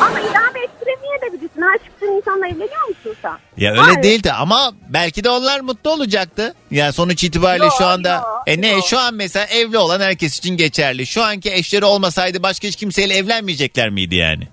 [0.00, 1.60] Ama idame ettiremeye de bilirsin.
[1.74, 3.32] Aşıksın insanla evleniyor musun sen?
[3.56, 4.02] Ya öyle Hayır.
[4.02, 6.54] değildi ama belki de onlar mutlu olacaktı.
[6.70, 8.84] Yani sonuç itibariyle Yok, şu anda yok, e ne yok.
[8.86, 11.06] şu an mesela evli olan herkes için geçerli.
[11.06, 14.48] Şu anki eşleri olmasaydı başka hiç kimseyle evlenmeyecekler miydi yani?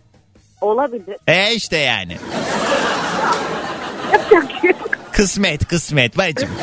[0.62, 1.18] Olabilir.
[1.28, 2.18] E işte yani.
[4.14, 4.72] Yapacak şey.
[5.12, 6.50] Kısmet kısmet bacım.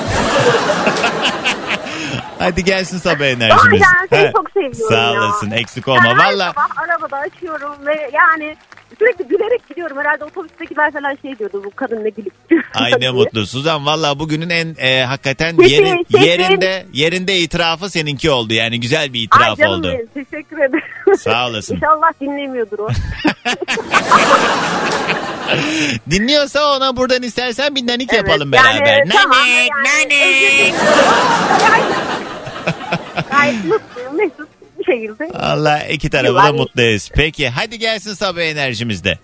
[2.45, 3.83] Hadi gelsin sabah enerjimiz.
[3.83, 5.13] Aa, ben seni çok seviyorum Sağ ya.
[5.23, 6.03] olasın eksik olma.
[6.05, 8.57] Ben her Valla sabah arabada açıyorum ve yani
[8.99, 9.97] sürekli gülerek gidiyorum.
[9.99, 13.11] Herhalde otobüstekiler falan şey diyordu bu kadın ne gülüp gidiyor ay ne diye.
[13.11, 13.87] mutlu Suzan.
[13.87, 18.53] Valla bugünün en e, hakikaten yeri- yerinde yerinde itirafı seninki oldu.
[18.55, 19.89] Yani güzel bir Ay itiraf canım oldu.
[19.93, 20.85] benim teşekkür ederim.
[21.19, 21.75] Sağ olasın.
[21.77, 22.89] İnşallah dinlemiyordur o.
[26.11, 29.03] Dinliyorsa ona buradan istersen bir nanik yapalım beraber.
[29.13, 30.75] tamam, nanik yani, nanik.
[33.31, 34.49] Gayet mutluyum Mesut
[34.79, 35.39] bir şekilde.
[35.39, 37.11] Allah iki tarafı da mutluyuz.
[37.15, 39.19] Peki hadi gelsin sabah enerjimizde.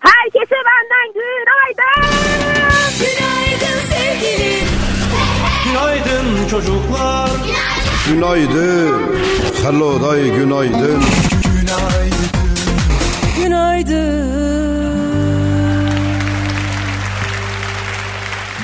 [0.00, 2.10] Herkese benden günaydın.
[2.98, 4.68] Günaydın sevgilim.
[5.64, 7.30] Günaydın çocuklar.
[8.08, 9.20] Günaydın.
[9.62, 11.02] Hello day günaydın.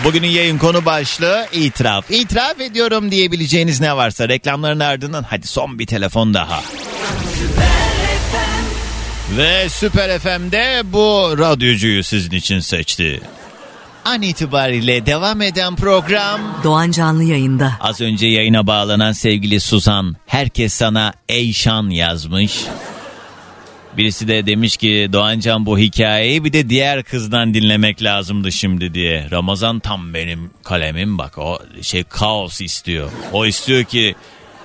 [0.07, 2.11] Bugünün yayın konu başlığı itiraf.
[2.11, 6.63] İtiraf ediyorum diyebileceğiniz ne varsa reklamların ardından hadi son bir telefon daha.
[9.37, 13.21] Ve Süper FM'de bu radyocuyu sizin için seçti.
[14.05, 17.73] An itibariyle devam eden program Doğan Canlı yayında.
[17.81, 22.65] Az önce yayına bağlanan sevgili Suzan herkes sana Eyşan yazmış.
[23.97, 29.31] Birisi de demiş ki Doğancan bu hikayeyi bir de diğer kızdan dinlemek lazımdı şimdi diye.
[29.31, 33.11] Ramazan tam benim kalemim bak o şey kaos istiyor.
[33.33, 34.15] O istiyor ki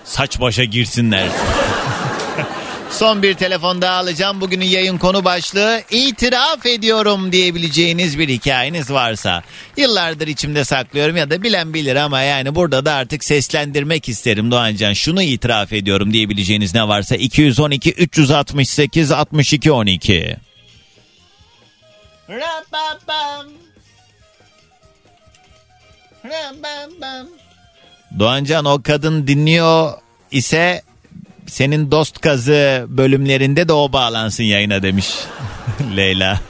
[0.03, 1.27] saç başa girsinler.
[2.91, 4.41] Son bir telefon daha alacağım.
[4.41, 9.43] Bugünün yayın konu başlığı itiraf ediyorum diyebileceğiniz bir hikayeniz varsa.
[9.77, 14.93] Yıllardır içimde saklıyorum ya da bilen bilir ama yani burada da artık seslendirmek isterim Doğancan.
[14.93, 20.37] Şunu itiraf ediyorum diyebileceğiniz ne varsa 212 368 62 12.
[28.19, 29.93] Doğancan o kadın dinliyor
[30.31, 30.81] ise
[31.51, 35.15] senin dost kazı bölümlerinde de o bağlansın yayına demiş
[35.95, 36.39] Leyla.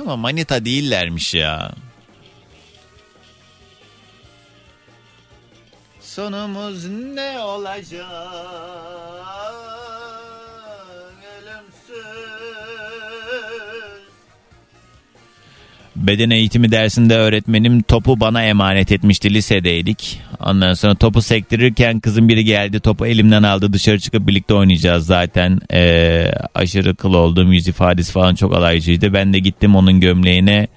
[0.00, 1.70] Ama manita değillermiş ya.
[6.00, 8.04] Sonumuz ne olacak?
[16.06, 20.20] Beden eğitimi dersinde öğretmenim topu bana emanet etmişti lisedeydik.
[20.40, 25.60] Ondan sonra topu sektirirken kızın biri geldi topu elimden aldı dışarı çıkıp birlikte oynayacağız zaten.
[25.72, 29.12] Ee, aşırı kıl olduğum yüz ifadesi falan çok alaycıydı.
[29.12, 30.68] Ben de gittim onun gömleğine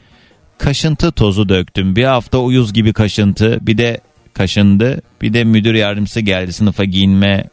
[0.58, 1.96] kaşıntı tozu döktüm.
[1.96, 4.02] Bir hafta uyuz gibi kaşıntı bir de
[4.34, 5.02] kaşındı.
[5.22, 7.44] Bir de müdür yardımcısı geldi sınıfa giyinme.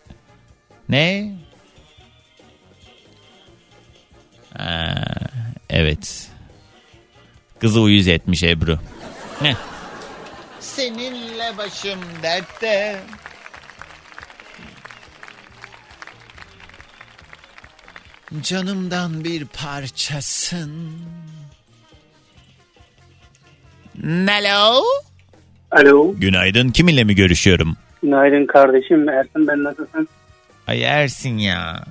[0.89, 1.33] Ne?
[4.59, 5.05] Ha,
[5.71, 6.34] evet.
[7.65, 8.79] Kızı uyuz etmiş Ebru.
[9.43, 9.55] Heh.
[10.61, 12.97] Seninle başım dertte.
[18.43, 20.71] Canımdan bir parçasın.
[24.03, 24.83] Hello.
[25.71, 26.15] Alo.
[26.17, 26.69] Günaydın.
[26.69, 27.77] Kiminle mi görüşüyorum?
[28.03, 29.09] Günaydın kardeşim.
[29.09, 30.09] Ersin ben nasılsın?
[30.67, 31.85] Ay Ersin ya.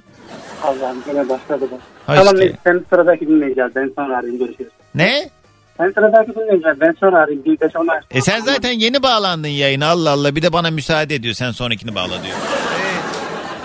[0.63, 1.75] Allah'ım yine başladı bu.
[2.11, 3.71] Hoş tamam neyse sen sıradaki dinleyeceğiz.
[3.75, 4.71] Ben sonra arayayım görüşürüz.
[4.95, 5.29] Ne?
[5.77, 6.81] Sen sıradaki dinleyeceğiz.
[6.81, 7.45] Ben sonra arayayım.
[7.45, 7.99] Bir beş ona.
[8.11, 11.95] E sen zaten yeni bağlandın yayına Allah Allah bir de bana müsaade ediyor sen sonrakini
[11.95, 12.37] bağla diyor.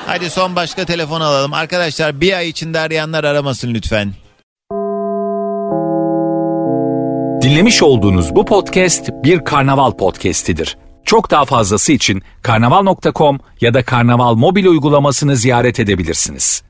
[0.06, 1.52] Hadi son başka telefon alalım.
[1.52, 4.12] Arkadaşlar bir ay içinde arayanlar aramasın lütfen.
[7.42, 10.76] Dinlemiş olduğunuz bu podcast bir karnaval podcastidir.
[11.04, 16.62] Çok daha fazlası için karnaval.com ya da karnaval mobil uygulamasını ziyaret edebilirsiniz.